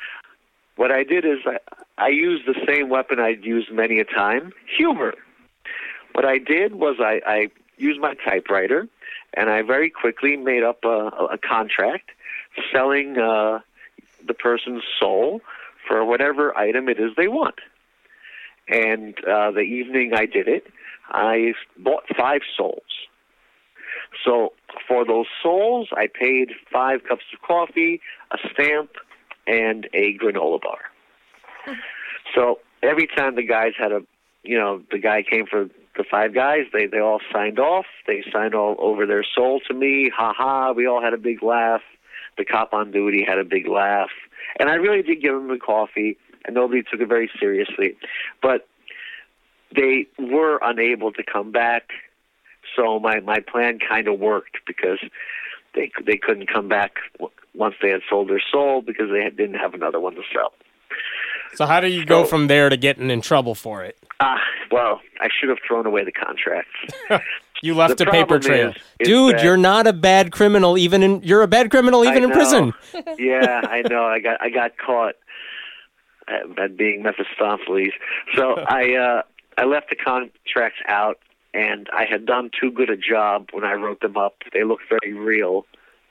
what 0.75 0.91
I 0.91 1.03
did 1.03 1.25
is 1.25 1.39
I, 1.45 1.57
I 1.97 2.07
used 2.07 2.45
the 2.45 2.55
same 2.67 2.89
weapon 2.89 3.19
I'd 3.19 3.43
used 3.43 3.71
many 3.71 3.99
a 3.99 4.05
time: 4.05 4.53
humor. 4.77 5.13
What 6.13 6.25
I 6.25 6.37
did 6.37 6.75
was 6.75 6.97
I, 6.99 7.21
I 7.25 7.47
used 7.77 7.99
my 7.99 8.15
typewriter, 8.15 8.87
and 9.33 9.49
I 9.49 9.61
very 9.61 9.89
quickly 9.89 10.37
made 10.37 10.63
up 10.63 10.83
a, 10.83 11.09
a 11.31 11.37
contract 11.37 12.11
selling 12.71 13.17
uh, 13.17 13.59
the 14.25 14.33
person's 14.33 14.83
soul 14.99 15.41
for 15.87 16.05
whatever 16.05 16.55
item 16.57 16.87
it 16.87 16.99
is 16.99 17.11
they 17.17 17.27
want. 17.27 17.55
And 18.67 19.17
uh, 19.25 19.51
the 19.51 19.61
evening 19.61 20.13
I 20.13 20.25
did 20.25 20.47
it, 20.47 20.67
I 21.09 21.53
bought 21.77 22.03
five 22.17 22.41
souls. 22.55 22.81
So 24.23 24.53
for 24.87 25.05
those 25.05 25.25
souls, 25.41 25.89
I 25.91 26.07
paid 26.07 26.51
five 26.71 27.03
cups 27.03 27.23
of 27.33 27.41
coffee, 27.41 28.01
a 28.31 28.37
stamp, 28.53 28.91
and 29.45 29.89
a 29.93 30.17
granola 30.17 30.61
bar. 30.61 30.79
So 32.33 32.59
every 32.81 33.07
time 33.07 33.35
the 33.35 33.43
guys 33.43 33.73
had 33.77 33.91
a, 33.91 34.01
you 34.43 34.57
know, 34.57 34.81
the 34.91 34.99
guy 34.99 35.23
came 35.23 35.45
for 35.45 35.69
the 35.95 36.03
five 36.09 36.33
guys, 36.33 36.65
they 36.73 36.87
they 36.87 36.99
all 36.99 37.19
signed 37.31 37.59
off. 37.59 37.85
They 38.07 38.23
signed 38.31 38.55
all 38.55 38.75
over 38.79 39.05
their 39.05 39.23
soul 39.23 39.59
to 39.67 39.73
me. 39.73 40.11
Ha 40.15 40.33
ha! 40.35 40.71
We 40.71 40.87
all 40.87 41.01
had 41.01 41.13
a 41.13 41.17
big 41.17 41.43
laugh. 41.43 41.81
The 42.37 42.45
cop 42.45 42.73
on 42.73 42.91
duty 42.91 43.23
had 43.27 43.37
a 43.37 43.43
big 43.43 43.67
laugh, 43.67 44.09
and 44.59 44.69
I 44.69 44.75
really 44.75 45.03
did 45.03 45.21
give 45.21 45.33
them 45.33 45.49
the 45.49 45.59
coffee, 45.59 46.17
and 46.45 46.55
nobody 46.55 46.81
took 46.81 46.99
it 46.99 47.07
very 47.07 47.29
seriously. 47.39 47.95
But 48.41 48.67
they 49.75 50.07
were 50.17 50.59
unable 50.63 51.11
to 51.13 51.23
come 51.23 51.51
back, 51.51 51.89
so 52.75 52.99
my 52.99 53.19
my 53.19 53.39
plan 53.39 53.77
kind 53.77 54.07
of 54.07 54.19
worked 54.19 54.57
because 54.65 54.99
they 55.75 55.91
they 56.05 56.17
couldn't 56.17 56.47
come 56.51 56.67
back 56.67 56.95
once 57.53 57.75
they 57.81 57.89
had 57.89 58.01
sold 58.09 58.29
their 58.29 58.41
soul 58.51 58.81
because 58.81 59.09
they 59.11 59.23
had, 59.23 59.37
didn't 59.37 59.59
have 59.59 59.75
another 59.75 59.99
one 59.99 60.15
to 60.15 60.21
sell. 60.33 60.53
So 61.55 61.65
how 61.65 61.79
do 61.79 61.87
you 61.87 62.05
go 62.05 62.25
from 62.25 62.47
there 62.47 62.69
to 62.69 62.77
getting 62.77 63.09
in 63.09 63.21
trouble 63.21 63.55
for 63.55 63.83
it? 63.83 63.97
Ah, 64.19 64.35
uh, 64.35 64.39
well, 64.71 65.01
I 65.21 65.27
should 65.39 65.49
have 65.49 65.59
thrown 65.67 65.85
away 65.85 66.03
the 66.03 66.11
contract. 66.11 66.69
you 67.61 67.75
left 67.75 67.97
the 67.97 68.07
a 68.07 68.11
paper 68.11 68.39
trail, 68.39 68.69
is, 68.69 68.75
is 68.99 69.07
dude. 69.07 69.35
that- 69.35 69.43
You're 69.43 69.57
not 69.57 69.87
a 69.87 69.93
bad 69.93 70.31
criminal. 70.31 70.77
Even 70.77 71.03
in 71.03 71.21
you're 71.23 71.43
a 71.43 71.47
bad 71.47 71.69
criminal 71.71 72.03
even 72.05 72.23
in 72.23 72.31
prison. 72.31 72.73
yeah, 73.19 73.61
I 73.63 73.83
know. 73.89 74.05
I 74.05 74.19
got 74.19 74.41
I 74.41 74.49
got 74.49 74.77
caught 74.77 75.15
at, 76.27 76.59
at 76.59 76.77
being 76.77 77.03
Mephistopheles. 77.03 77.93
So 78.35 78.55
I 78.67 78.95
uh, 78.95 79.21
I 79.57 79.65
left 79.65 79.89
the 79.89 79.95
contracts 79.95 80.79
out, 80.87 81.19
and 81.53 81.87
I 81.93 82.05
had 82.05 82.25
done 82.25 82.49
too 82.59 82.71
good 82.71 82.89
a 82.89 82.97
job 82.97 83.49
when 83.51 83.63
I 83.63 83.73
wrote 83.73 84.01
them 84.01 84.17
up. 84.17 84.35
They 84.53 84.63
looked 84.63 84.83
very 84.89 85.13
real 85.13 85.65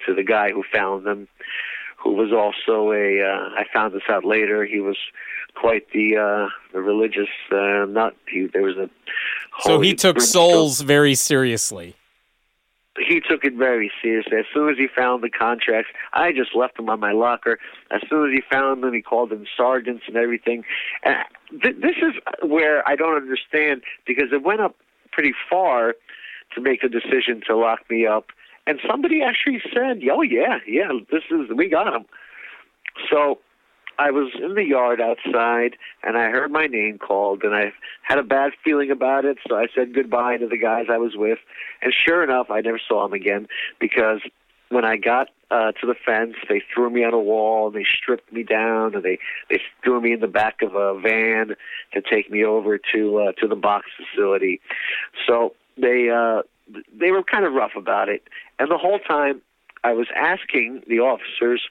to 0.07 0.15
the 0.15 0.23
guy 0.23 0.51
who 0.51 0.65
found 0.73 1.07
them, 1.07 1.29
who 2.03 2.13
was 2.13 2.33
also 2.33 2.93
a. 2.93 3.23
Uh, 3.23 3.61
I 3.61 3.65
found 3.73 3.95
this 3.95 4.03
out 4.09 4.25
later. 4.25 4.65
He 4.65 4.81
was 4.81 4.97
quite 5.55 5.91
the 5.93 6.17
uh, 6.17 6.49
the 6.73 6.81
religious 6.81 7.29
uh, 7.51 7.85
nut. 7.89 8.15
He 8.29 8.49
there 8.53 8.63
was 8.63 8.77
a. 8.77 8.91
So 9.61 9.81
he 9.81 9.95
took 9.95 10.21
souls 10.21 10.81
very 10.81 11.15
seriously. 11.15 11.95
he 13.09 13.21
took 13.21 13.45
it 13.45 13.55
very 13.55 13.91
seriously. 14.03 14.39
As 14.39 14.45
soon 14.53 14.71
as 14.71 14.77
he 14.79 14.87
found 14.87 15.23
the 15.23 15.31
contracts, 15.31 15.91
I 16.13 16.33
just 16.33 16.55
left 16.55 16.77
them 16.77 16.89
on 16.91 17.01
my 17.01 17.13
locker. 17.13 17.59
As 17.91 18.01
soon 18.09 18.31
as 18.31 18.35
he 18.35 18.43
found 18.51 18.83
them, 18.83 18.93
he 18.93 19.03
called 19.03 19.31
them 19.31 19.47
sergeants 19.57 20.05
and 20.07 20.17
everything. 20.17 20.65
And 21.03 21.17
th- 21.63 21.77
this 21.81 21.97
is 21.97 22.15
where 22.43 22.87
I 22.89 22.97
don't 22.97 23.17
understand 23.17 23.83
because 24.07 24.29
it 24.33 24.43
went 24.43 24.61
up 24.61 24.77
pretty 25.11 25.33
far 25.49 25.95
to 26.55 26.61
make 26.61 26.83
a 26.83 26.89
decision 26.89 27.43
to 27.47 27.57
lock 27.57 27.81
me 27.89 28.07
up. 28.07 28.27
And 28.67 28.79
somebody 28.89 29.23
actually 29.23 29.61
said, 29.73 30.03
"Oh 30.11 30.23
yeah, 30.23 30.59
yeah, 30.67 30.93
this 31.11 31.23
is 31.31 31.51
we 31.55 31.69
got 31.69 31.95
him." 31.95 32.05
So 33.11 33.39
I 33.99 34.11
was 34.11 34.33
in 34.41 34.55
the 34.55 34.65
yard 34.65 35.01
outside 35.01 35.77
and 36.03 36.17
I 36.17 36.31
heard 36.31 36.51
my 36.51 36.67
name 36.67 36.99
called 36.99 37.43
and 37.43 37.55
I 37.55 37.73
had 38.03 38.19
a 38.19 38.23
bad 38.23 38.53
feeling 38.65 38.91
about 38.91 39.25
it, 39.25 39.39
so 39.49 39.57
I 39.57 39.67
said 39.75 39.95
goodbye 39.95 40.39
to 40.39 40.47
the 40.47 40.59
guys 40.59 40.87
I 40.91 40.99
was 40.99 41.13
with. 41.17 41.39
And 41.83 41.93
sure 41.93 42.25
enough, 42.25 42.51
I 42.51 42.61
never 42.61 42.81
saw 42.89 43.03
them 43.05 43.13
again 43.13 43.49
because 43.81 44.21
when 44.71 44.85
I 44.85 44.97
got 44.97 45.29
uh, 45.51 45.73
to 45.73 45.87
the 45.87 45.95
fence, 45.95 46.35
they 46.49 46.63
threw 46.75 46.89
me 46.89 47.05
on 47.05 47.13
a 47.13 47.21
wall 47.21 47.67
and 47.67 47.77
they 47.77 47.85
stripped 47.85 48.33
me 48.33 48.43
down 48.43 48.95
and 48.95 49.05
they 49.05 49.19
they 49.51 49.61
threw 49.85 50.01
me 50.01 50.13
in 50.13 50.21
the 50.21 50.27
back 50.27 50.63
of 50.63 50.75
a 50.75 50.99
van 50.99 51.55
to 51.93 52.01
take 52.01 52.31
me 52.31 52.43
over 52.43 52.79
to 52.95 53.19
uh, 53.19 53.33
to 53.33 53.47
the 53.47 53.57
box 53.57 53.87
facility. 53.97 54.61
So 55.27 55.55
they 55.77 56.09
uh, 56.09 56.43
they 56.99 57.11
were 57.11 57.23
kind 57.23 57.45
of 57.45 57.53
rough 57.53 57.73
about 57.77 58.09
it, 58.09 58.23
and 58.59 58.71
the 58.71 58.79
whole 58.79 58.99
time 58.99 59.43
I 59.85 59.93
was 59.93 60.07
asking 60.17 60.83
the 60.89 61.01
officers 61.01 61.63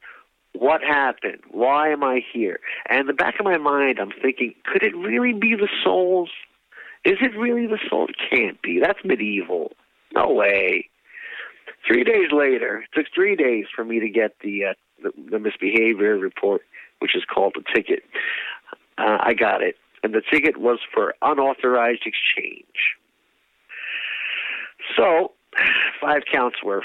what 0.54 0.82
happened? 0.82 1.40
Why 1.50 1.90
am 1.90 2.04
I 2.04 2.22
here? 2.34 2.60
And 2.90 3.00
in 3.00 3.08
the 3.08 3.14
back 3.14 3.40
of 3.40 3.46
my 3.46 3.58
mind, 3.58 4.00
I'm 4.00 4.12
thinking, 4.22 4.54
could 4.66 4.84
it 4.84 4.96
really 4.96 5.34
be 5.34 5.56
the 5.56 5.70
souls? 5.84 6.30
Is 7.06 7.18
it 7.22 7.38
really 7.38 7.68
the 7.68 7.80
soul? 7.90 8.08
It 8.10 8.16
can't 8.30 8.62
be. 8.62 8.80
That's 8.80 9.00
medieval. 9.04 9.72
No 10.14 10.32
way. 10.32 10.90
Three 11.88 12.04
days 12.04 12.32
later, 12.32 12.84
it 12.84 12.90
took 12.94 13.08
three 13.14 13.36
days 13.36 13.66
for 13.74 13.84
me 13.84 14.00
to 14.00 14.10
get 14.10 14.36
the 14.44 14.66
uh, 14.66 14.74
the, 15.02 15.12
the 15.32 15.40
misbehavior 15.40 16.18
report, 16.18 16.62
which 17.00 17.16
is 17.16 17.24
called 17.26 17.56
the 17.56 17.64
ticket. 17.74 18.04
Uh, 18.98 19.18
I 19.20 19.34
got 19.34 19.64
it, 19.64 19.78
and 20.04 20.14
the 20.14 20.22
ticket 20.22 20.58
was 20.58 20.80
for 20.94 21.16
unauthorized 21.24 22.06
exchange. 22.06 22.98
So, 24.98 25.32
five 26.02 26.24
counts 26.32 26.58
worth, 26.64 26.84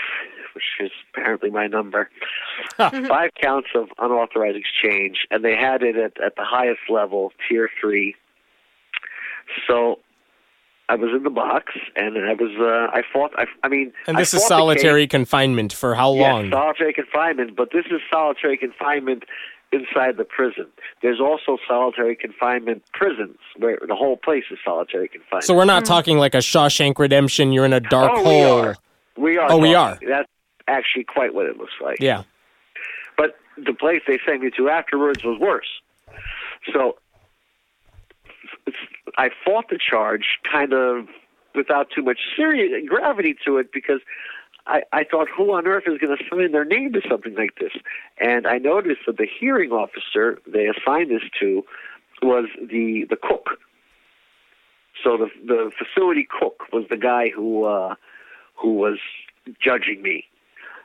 which 0.54 0.64
is 0.80 0.90
apparently 1.14 1.50
my 1.50 1.66
number. 1.66 2.08
five 2.76 3.30
counts 3.40 3.68
of 3.74 3.88
unauthorized 3.98 4.56
exchange, 4.56 5.26
and 5.30 5.44
they 5.44 5.54
had 5.56 5.82
it 5.82 5.96
at, 5.96 6.20
at 6.24 6.36
the 6.36 6.44
highest 6.44 6.80
level, 6.88 7.32
tier 7.48 7.68
three. 7.80 8.14
So 9.68 10.00
I 10.88 10.94
was 10.96 11.10
in 11.16 11.22
the 11.24 11.30
box, 11.30 11.72
and 11.96 12.16
I 12.18 12.34
was 12.34 12.50
uh, 12.58 12.96
I 12.96 13.02
fought. 13.12 13.32
I, 13.36 13.44
I 13.62 13.68
mean, 13.68 13.92
And 14.06 14.16
I 14.16 14.20
this 14.20 14.34
is 14.34 14.40
fought 14.40 14.48
the 14.48 14.74
case. 14.74 14.82
solitary 14.82 15.06
confinement 15.06 15.72
for 15.72 15.94
how 15.94 16.10
long? 16.10 16.44
Yes, 16.44 16.52
solitary 16.52 16.92
confinement, 16.92 17.56
but 17.56 17.70
this 17.72 17.86
is 17.86 18.00
solitary 18.10 18.56
confinement 18.56 19.24
inside 19.72 20.16
the 20.16 20.24
prison. 20.24 20.66
There's 21.02 21.20
also 21.20 21.58
solitary 21.68 22.16
confinement 22.16 22.82
prisons 22.92 23.38
where 23.56 23.78
the 23.86 23.94
whole 23.94 24.16
place 24.16 24.44
is 24.50 24.58
solitary 24.64 25.08
confinement. 25.08 25.44
so 25.44 25.54
we're 25.54 25.64
not 25.64 25.84
mm. 25.84 25.86
talking 25.86 26.18
like 26.18 26.34
a 26.34 26.38
Shawshank 26.38 26.98
Redemption. 26.98 27.52
You're 27.52 27.66
in 27.66 27.72
a 27.72 27.80
dark 27.80 28.12
oh, 28.14 28.24
hole. 28.24 28.32
we 28.32 28.42
are. 28.42 28.76
We 29.16 29.38
are. 29.38 29.52
Oh, 29.52 29.58
we 29.58 29.74
are. 29.74 29.98
That's 30.06 30.28
actually 30.68 31.04
quite 31.04 31.34
what 31.34 31.46
it 31.46 31.56
looks 31.56 31.74
like. 31.82 31.98
Yeah. 32.00 32.24
But 33.16 33.36
the 33.56 33.72
place 33.72 34.02
they 34.06 34.18
sent 34.26 34.42
me 34.42 34.50
to 34.56 34.68
afterwards 34.68 35.24
was 35.24 35.38
worse. 35.40 35.68
So 36.72 36.96
it's, 38.66 38.76
I 39.16 39.30
fought 39.44 39.66
the 39.70 39.78
charge 39.78 40.38
kind 40.50 40.72
of 40.72 41.08
without 41.54 41.88
too 41.94 42.02
much 42.02 42.18
serious 42.36 42.70
gravity 42.86 43.34
to 43.46 43.56
it 43.58 43.72
because 43.72 44.00
I, 44.66 44.82
I 44.92 45.04
thought, 45.04 45.28
who 45.34 45.52
on 45.52 45.66
earth 45.66 45.84
is 45.86 45.98
going 45.98 46.16
to 46.16 46.24
sign 46.28 46.52
their 46.52 46.64
name 46.64 46.92
to 46.92 47.00
something 47.08 47.34
like 47.34 47.56
this? 47.60 47.72
And 48.18 48.46
I 48.46 48.58
noticed 48.58 49.00
that 49.06 49.16
the 49.16 49.26
hearing 49.26 49.70
officer 49.70 50.38
they 50.46 50.66
assigned 50.66 51.10
this 51.10 51.22
to 51.40 51.62
was 52.22 52.46
the 52.60 53.04
the 53.08 53.16
cook. 53.16 53.58
So 55.04 55.16
the 55.16 55.28
the 55.46 55.70
facility 55.78 56.26
cook 56.28 56.64
was 56.72 56.84
the 56.90 56.96
guy 56.96 57.28
who 57.28 57.64
uh, 57.64 57.94
who 58.56 58.74
was 58.74 58.98
judging 59.62 60.02
me. 60.02 60.24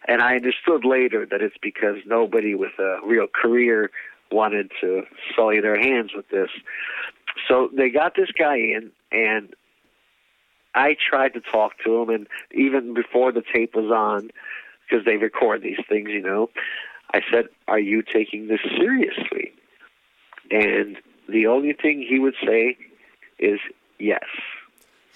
And 0.07 0.21
I 0.21 0.35
understood 0.35 0.83
later 0.83 1.25
that 1.29 1.41
it's 1.41 1.57
because 1.61 1.97
nobody 2.05 2.55
with 2.55 2.77
a 2.79 2.99
real 3.05 3.27
career 3.27 3.91
wanted 4.31 4.71
to 4.81 5.03
sully 5.35 5.59
their 5.59 5.79
hands 5.79 6.11
with 6.15 6.27
this. 6.29 6.49
So 7.47 7.69
they 7.75 7.89
got 7.89 8.15
this 8.15 8.31
guy 8.31 8.57
in, 8.57 8.91
and 9.11 9.53
I 10.75 10.95
tried 11.09 11.33
to 11.33 11.41
talk 11.41 11.73
to 11.83 12.01
him, 12.01 12.09
and 12.09 12.27
even 12.53 12.93
before 12.93 13.31
the 13.31 13.43
tape 13.53 13.75
was 13.75 13.91
on, 13.91 14.31
because 14.89 15.05
they 15.05 15.17
record 15.17 15.61
these 15.61 15.79
things, 15.87 16.09
you 16.09 16.21
know, 16.21 16.49
I 17.13 17.21
said, 17.31 17.45
Are 17.67 17.79
you 17.79 18.01
taking 18.01 18.47
this 18.47 18.61
seriously? 18.77 19.51
And 20.49 20.97
the 21.29 21.47
only 21.47 21.73
thing 21.73 22.05
he 22.07 22.19
would 22.19 22.35
say 22.45 22.77
is 23.39 23.59
yes. 23.99 24.23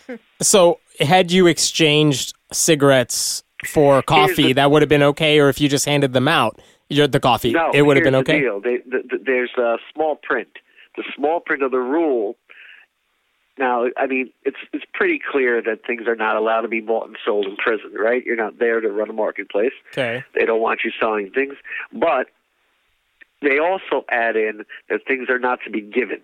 So 0.41 0.79
had 0.99 1.31
you 1.31 1.47
exchanged 1.47 2.35
cigarettes 2.51 3.43
for 3.65 4.01
coffee, 4.03 4.43
the- 4.47 4.53
that 4.53 4.69
would 4.71 4.81
have 4.81 4.89
been 4.89 5.01
okay. 5.03 5.39
Or 5.39 5.49
if 5.49 5.59
you 5.59 5.67
just 5.67 5.85
handed 5.85 6.13
them 6.13 6.27
out, 6.27 6.61
you're 6.89 7.07
the 7.07 7.19
coffee, 7.19 7.51
No, 7.51 7.71
it 7.73 7.81
would 7.81 7.97
have 7.97 8.03
been 8.03 8.13
the 8.13 8.19
okay. 8.19 8.41
deal. 8.41 8.61
They, 8.61 8.77
th 8.77 9.09
th 9.09 9.21
there's 9.25 9.53
a 9.57 9.77
small 9.93 10.15
print. 10.17 10.49
The 10.95 11.03
small 11.15 11.39
print 11.39 11.63
of 11.63 11.71
the 11.71 11.79
rule. 11.79 12.35
Now, 13.57 13.85
I 13.97 14.05
mean, 14.05 14.31
it's 14.43 14.57
it's 14.73 14.83
pretty 14.93 15.19
clear 15.31 15.61
that 15.61 15.85
things 15.87 16.07
are 16.07 16.15
not 16.15 16.35
allowed 16.35 16.61
to 16.61 16.67
be 16.67 16.81
bought 16.81 17.07
and 17.07 17.17
sold 17.25 17.45
in 17.45 17.55
prison, 17.55 17.93
right? 17.97 18.23
You're 18.25 18.35
not 18.35 18.59
there 18.59 18.81
to 18.81 18.89
run 18.89 19.09
a 19.09 19.13
marketplace. 19.13 19.71
Okay. 19.93 20.23
They 20.33 20.45
don't 20.45 20.59
want 20.61 20.81
you 20.83 20.91
selling 20.99 21.31
things, 21.31 21.53
but 21.93 22.27
they 23.41 23.57
also 23.59 24.03
add 24.09 24.35
in 24.35 24.65
that 24.89 25.01
things 25.07 25.29
are 25.29 25.39
not 25.39 25.59
to 25.63 25.69
be 25.71 25.79
given. 25.81 26.19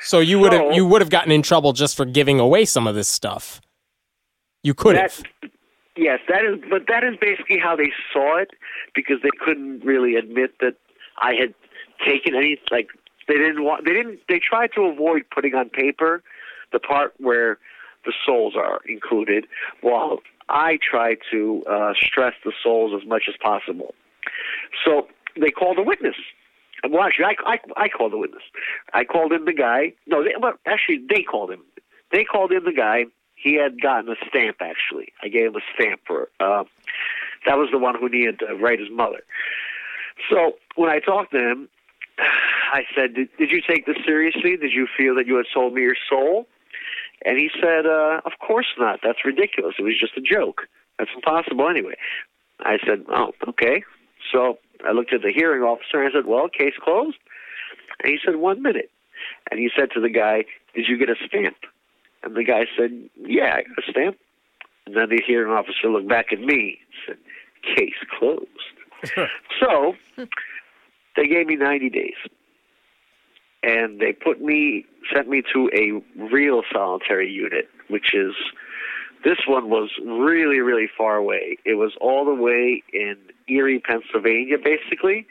So 0.00 0.20
you 0.20 0.38
would 0.38 0.52
have 0.52 0.62
So- 0.62 0.72
you 0.72 0.86
would 0.86 1.00
have 1.00 1.10
gotten 1.10 1.32
in 1.32 1.42
trouble 1.42 1.72
just 1.72 1.96
for 1.96 2.04
giving 2.04 2.38
away 2.38 2.64
some 2.64 2.86
of 2.86 2.94
this 2.94 3.08
stuff. 3.08 3.60
You 4.62 4.74
could 4.74 4.96
have. 4.96 5.20
yes, 5.96 6.20
that 6.28 6.44
is, 6.44 6.60
but 6.70 6.86
that 6.88 7.02
is 7.02 7.16
basically 7.20 7.58
how 7.58 7.74
they 7.76 7.90
saw 8.12 8.36
it 8.36 8.50
because 8.94 9.16
they 9.22 9.30
couldn't 9.44 9.84
really 9.84 10.16
admit 10.16 10.52
that 10.60 10.74
I 11.18 11.34
had 11.34 11.54
taken 12.06 12.34
any. 12.36 12.58
Like 12.70 12.88
they 13.28 13.34
didn't 13.34 13.64
want, 13.64 13.84
they 13.84 13.92
didn't, 13.92 14.20
they 14.28 14.38
tried 14.38 14.70
to 14.74 14.82
avoid 14.82 15.24
putting 15.34 15.54
on 15.54 15.68
paper 15.68 16.22
the 16.72 16.78
part 16.78 17.14
where 17.18 17.58
the 18.04 18.12
souls 18.24 18.54
are 18.56 18.80
included, 18.88 19.46
while 19.80 20.20
I 20.48 20.78
tried 20.82 21.18
to 21.32 21.62
uh, 21.68 21.92
stress 22.00 22.34
the 22.44 22.52
souls 22.62 22.98
as 23.00 23.06
much 23.06 23.24
as 23.28 23.34
possible. 23.42 23.94
So 24.84 25.08
they 25.40 25.50
called 25.50 25.78
a 25.78 25.82
witness. 25.82 26.16
well, 26.88 27.02
actually, 27.02 27.26
I, 27.26 27.34
I, 27.44 27.58
I 27.76 27.88
called 27.88 28.12
the 28.12 28.18
witness. 28.18 28.42
I 28.94 29.04
called 29.04 29.32
in 29.32 29.44
the 29.44 29.52
guy. 29.52 29.92
No, 30.06 30.22
they, 30.22 30.34
well, 30.38 30.54
actually, 30.66 31.04
they 31.08 31.22
called 31.22 31.50
him. 31.50 31.62
They 32.12 32.24
called 32.24 32.52
in 32.52 32.64
the 32.64 32.72
guy. 32.72 33.06
He 33.34 33.54
had 33.54 33.80
gotten 33.80 34.10
a 34.10 34.16
stamp. 34.28 34.58
Actually, 34.60 35.12
I 35.22 35.28
gave 35.28 35.46
him 35.46 35.56
a 35.56 35.60
stamp 35.74 36.00
for. 36.06 36.28
Uh, 36.40 36.64
that 37.44 37.58
was 37.58 37.68
the 37.70 37.78
one 37.78 37.96
who 37.98 38.08
needed 38.08 38.38
to 38.40 38.54
write 38.54 38.78
his 38.80 38.90
mother. 38.90 39.22
So 40.30 40.52
when 40.76 40.90
I 40.90 41.00
talked 41.00 41.32
to 41.32 41.38
him, 41.38 41.68
I 42.72 42.82
said, 42.94 43.14
did, 43.14 43.28
did 43.38 43.50
you 43.50 43.60
take 43.66 43.86
this 43.86 43.96
seriously? 44.04 44.56
Did 44.56 44.72
you 44.72 44.86
feel 44.96 45.14
that 45.16 45.26
you 45.26 45.36
had 45.36 45.46
sold 45.52 45.74
me 45.74 45.82
your 45.82 45.96
soul? 46.08 46.46
And 47.24 47.38
he 47.38 47.50
said, 47.60 47.86
uh, 47.86 48.20
Of 48.24 48.32
course 48.44 48.66
not. 48.78 49.00
That's 49.02 49.24
ridiculous. 49.24 49.74
It 49.78 49.82
was 49.82 49.98
just 49.98 50.16
a 50.16 50.20
joke. 50.20 50.62
That's 50.98 51.10
impossible 51.14 51.68
anyway. 51.68 51.94
I 52.60 52.78
said, 52.86 53.04
Oh, 53.08 53.32
okay. 53.48 53.84
So 54.32 54.58
I 54.86 54.92
looked 54.92 55.12
at 55.12 55.22
the 55.22 55.32
hearing 55.32 55.62
officer 55.62 56.02
and 56.02 56.08
I 56.08 56.12
said, 56.12 56.26
Well, 56.26 56.48
case 56.48 56.74
closed? 56.82 57.18
And 58.02 58.12
he 58.12 58.18
said, 58.24 58.36
One 58.36 58.62
minute. 58.62 58.90
And 59.50 59.58
he 59.58 59.70
said 59.76 59.90
to 59.94 60.00
the 60.00 60.10
guy, 60.10 60.44
Did 60.74 60.86
you 60.88 60.98
get 60.98 61.08
a 61.08 61.16
stamp? 61.26 61.56
And 62.22 62.34
the 62.36 62.44
guy 62.44 62.66
said, 62.76 62.90
Yeah, 63.16 63.54
I 63.56 63.62
got 63.62 63.88
a 63.88 63.90
stamp. 63.90 64.18
And 64.86 64.96
then 64.96 65.08
the 65.08 65.22
hearing 65.26 65.52
officer 65.52 65.88
looked 65.88 66.08
back 66.08 66.32
at 66.32 66.40
me 66.40 66.78
and 67.08 67.16
said, 67.16 67.76
Case 67.76 67.94
closed. 68.18 68.46
so 69.60 69.94
they 71.16 71.26
gave 71.26 71.46
me 71.46 71.56
90 71.56 71.90
days. 71.90 72.14
And 73.62 74.00
they 74.00 74.12
put 74.12 74.40
me, 74.40 74.84
sent 75.12 75.28
me 75.28 75.42
to 75.52 75.70
a 75.74 76.24
real 76.32 76.62
solitary 76.72 77.30
unit, 77.30 77.68
which 77.88 78.14
is, 78.14 78.34
this 79.24 79.38
one 79.48 79.70
was 79.70 79.90
really, 80.04 80.60
really 80.60 80.88
far 80.96 81.16
away. 81.16 81.56
It 81.64 81.74
was 81.74 81.92
all 82.00 82.24
the 82.24 82.34
way 82.34 82.82
in 82.92 83.16
Erie, 83.48 83.80
Pennsylvania, 83.80 84.56
basically. 84.62 85.26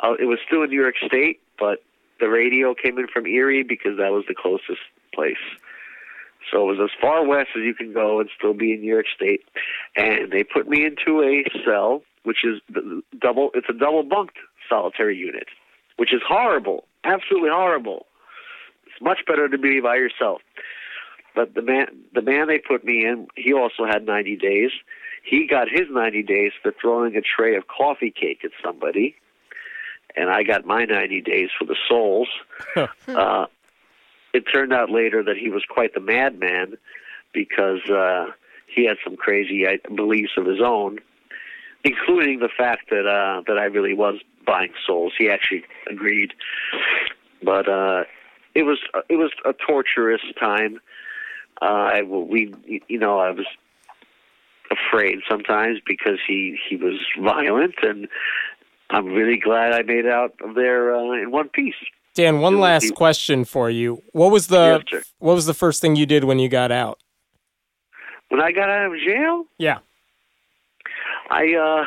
Uh, 0.00 0.14
it 0.18 0.26
was 0.26 0.38
still 0.46 0.62
in 0.64 0.70
New 0.70 0.80
York 0.80 0.96
State, 1.06 1.40
but 1.58 1.82
the 2.20 2.28
radio 2.28 2.74
came 2.74 2.98
in 2.98 3.06
from 3.08 3.26
Erie 3.26 3.62
because 3.62 3.96
that 3.96 4.10
was 4.10 4.24
the 4.28 4.34
closest 4.34 4.82
place. 5.14 5.36
So 6.50 6.68
it 6.68 6.78
was 6.78 6.90
as 6.90 7.00
far 7.00 7.24
west 7.24 7.50
as 7.56 7.62
you 7.62 7.74
can 7.74 7.92
go 7.92 8.20
and 8.20 8.28
still 8.36 8.52
be 8.52 8.72
in 8.72 8.80
New 8.80 8.92
York 8.92 9.06
State. 9.14 9.42
And 9.96 10.30
they 10.30 10.44
put 10.44 10.68
me 10.68 10.84
into 10.84 11.22
a 11.22 11.44
cell, 11.64 12.02
which 12.24 12.44
is 12.44 12.60
double. 13.18 13.50
It's 13.54 13.68
a 13.68 13.72
double 13.72 14.02
bunked 14.02 14.36
solitary 14.68 15.16
unit, 15.16 15.46
which 15.96 16.12
is 16.12 16.20
horrible, 16.26 16.84
absolutely 17.04 17.50
horrible. 17.50 18.06
It's 18.86 19.00
much 19.02 19.20
better 19.26 19.48
to 19.48 19.58
be 19.58 19.80
by 19.80 19.96
yourself. 19.96 20.40
But 21.34 21.54
the 21.54 21.62
man, 21.62 21.86
the 22.14 22.22
man 22.22 22.48
they 22.48 22.58
put 22.58 22.84
me 22.84 23.06
in, 23.06 23.26
he 23.36 23.52
also 23.52 23.86
had 23.86 24.04
90 24.04 24.36
days. 24.36 24.70
He 25.24 25.46
got 25.46 25.68
his 25.68 25.88
90 25.90 26.22
days 26.24 26.52
for 26.62 26.72
throwing 26.80 27.16
a 27.16 27.22
tray 27.22 27.56
of 27.56 27.68
coffee 27.68 28.10
cake 28.10 28.40
at 28.44 28.50
somebody, 28.62 29.14
and 30.16 30.28
I 30.30 30.42
got 30.42 30.66
my 30.66 30.84
90 30.84 31.22
days 31.22 31.48
for 31.58 31.64
the 31.64 31.76
souls. 31.88 32.28
uh, 33.08 33.46
it 34.34 34.44
turned 34.52 34.72
out 34.72 34.90
later 34.90 35.22
that 35.22 35.36
he 35.36 35.48
was 35.48 35.64
quite 35.68 35.94
the 35.94 36.00
madman 36.00 36.76
because 37.32 37.88
uh, 37.88 38.26
he 38.66 38.86
had 38.86 38.96
some 39.04 39.16
crazy 39.16 39.64
beliefs 39.94 40.32
of 40.36 40.46
his 40.46 40.60
own, 40.60 40.98
including 41.84 42.40
the 42.40 42.48
fact 42.48 42.90
that 42.90 43.06
uh, 43.06 43.42
that 43.46 43.58
I 43.58 43.64
really 43.64 43.94
was 43.94 44.16
buying 44.46 44.72
souls. 44.86 45.12
He 45.18 45.28
actually 45.28 45.64
agreed, 45.90 46.32
but 47.42 47.68
uh, 47.68 48.04
it 48.54 48.64
was 48.64 48.78
it 49.08 49.16
was 49.16 49.32
a 49.44 49.52
torturous 49.52 50.22
time. 50.38 50.80
Uh, 51.60 51.64
I 51.64 52.02
we 52.02 52.54
you 52.88 52.98
know 52.98 53.18
I 53.18 53.30
was 53.30 53.46
afraid 54.70 55.18
sometimes 55.28 55.80
because 55.86 56.18
he 56.26 56.58
he 56.68 56.76
was 56.76 56.98
violent, 57.20 57.74
and 57.82 58.08
I'm 58.90 59.06
really 59.06 59.38
glad 59.38 59.72
I 59.72 59.82
made 59.82 60.06
out 60.06 60.34
of 60.42 60.54
there 60.54 60.94
uh, 60.94 61.12
in 61.12 61.30
one 61.30 61.48
piece. 61.48 61.74
Dan, 62.14 62.40
one 62.40 62.60
last 62.60 62.94
question 62.94 63.44
for 63.46 63.70
you. 63.70 64.02
What 64.12 64.30
was 64.30 64.48
the 64.48 64.84
Yes, 64.92 65.04
what 65.18 65.34
was 65.34 65.46
the 65.46 65.54
first 65.54 65.80
thing 65.80 65.96
you 65.96 66.06
did 66.06 66.24
when 66.24 66.38
you 66.38 66.48
got 66.48 66.70
out? 66.70 66.98
When 68.28 68.40
I 68.40 68.52
got 68.52 68.70
out 68.70 68.92
of 68.92 68.98
jail, 68.98 69.44
Yeah. 69.58 69.78
I 71.32 71.54
uh 71.54 71.84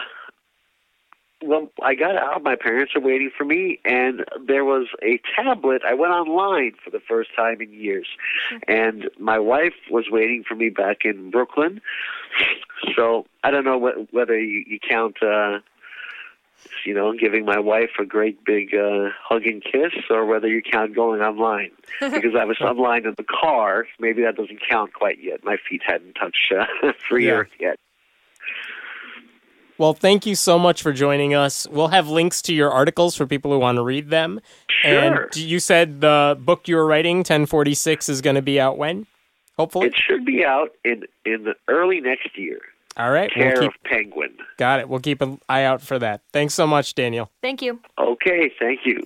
well 1.43 1.69
I 1.83 1.93
got 1.95 2.15
out, 2.15 2.41
my 2.43 2.55
parents 2.55 2.93
are 2.95 3.01
waiting 3.01 3.29
for 3.37 3.45
me 3.45 3.79
and 3.85 4.25
there 4.47 4.65
was 4.65 4.87
a 5.03 5.19
tablet. 5.35 5.81
I 5.87 5.93
went 5.93 6.11
online 6.13 6.73
for 6.83 6.89
the 6.89 6.99
first 6.99 7.29
time 7.35 7.61
in 7.61 7.71
years. 7.71 8.07
And 8.67 9.09
my 9.19 9.37
wife 9.37 9.75
was 9.91 10.05
waiting 10.09 10.43
for 10.47 10.55
me 10.55 10.69
back 10.69 10.99
in 11.05 11.29
Brooklyn. 11.29 11.81
So 12.95 13.25
I 13.43 13.51
don't 13.51 13.65
know 13.65 13.77
what, 13.77 14.11
whether 14.13 14.39
you, 14.39 14.63
you 14.67 14.79
count 14.79 15.17
uh 15.21 15.59
you 16.83 16.93
know, 16.93 17.13
giving 17.13 17.45
my 17.45 17.59
wife 17.59 17.91
a 17.99 18.05
great 18.05 18.43
big 18.43 18.73
uh, 18.73 19.09
hug 19.23 19.45
and 19.45 19.63
kiss, 19.63 19.93
or 20.09 20.25
whether 20.25 20.47
you 20.47 20.61
count 20.61 20.95
going 20.95 21.21
online. 21.21 21.71
Because 21.99 22.35
I 22.37 22.45
was 22.45 22.59
online 22.61 23.05
in 23.05 23.13
the 23.17 23.23
car, 23.41 23.85
maybe 23.99 24.23
that 24.23 24.35
doesn't 24.35 24.61
count 24.67 24.93
quite 24.93 25.19
yet. 25.21 25.43
My 25.43 25.57
feet 25.67 25.81
hadn't 25.85 26.13
touched 26.13 26.51
uh, 26.57 26.65
free 27.09 27.27
Yeah. 27.27 27.33
earth 27.33 27.51
yet. 27.59 27.77
Well, 29.77 29.93
thank 29.93 30.25
you 30.25 30.35
so 30.35 30.57
much 30.57 30.81
for 30.81 30.93
joining 30.93 31.33
us. 31.33 31.67
We'll 31.69 31.89
have 31.89 32.07
links 32.07 32.41
to 32.43 32.53
your 32.53 32.71
articles 32.71 33.15
for 33.15 33.27
people 33.27 33.51
who 33.51 33.59
want 33.59 33.75
to 33.77 33.83
read 33.83 34.09
them. 34.09 34.39
Sure. 34.69 35.25
And 35.25 35.35
you 35.35 35.59
said 35.59 35.99
the 36.01 36.37
book 36.39 36.67
you 36.67 36.77
were 36.77 36.85
writing, 36.85 37.17
1046, 37.17 38.07
is 38.09 38.21
going 38.21 38.35
to 38.37 38.41
be 38.41 38.59
out 38.59 38.77
when? 38.77 39.05
Hopefully. 39.57 39.87
It 39.87 39.95
should 39.95 40.25
be 40.25 40.45
out 40.45 40.69
in 40.83 41.03
in 41.25 41.43
the 41.43 41.55
early 41.67 42.01
next 42.01 42.37
year. 42.37 42.59
All 42.97 43.11
right. 43.11 43.31
We'll 43.35 43.45
Care 43.51 43.61
keep, 43.61 43.69
of 43.71 43.83
Penguin. 43.83 44.37
got 44.57 44.79
it. 44.79 44.87
We'll 44.87 45.01
keep 45.01 45.21
an 45.21 45.39
eye 45.49 45.63
out 45.63 45.81
for 45.81 45.99
that. 45.99 46.21
Thanks 46.31 46.53
so 46.53 46.65
much, 46.65 46.95
Daniel. 46.95 47.29
Thank 47.41 47.61
you. 47.61 47.79
Okay, 47.97 48.51
thank 48.57 48.81
you. 48.85 49.05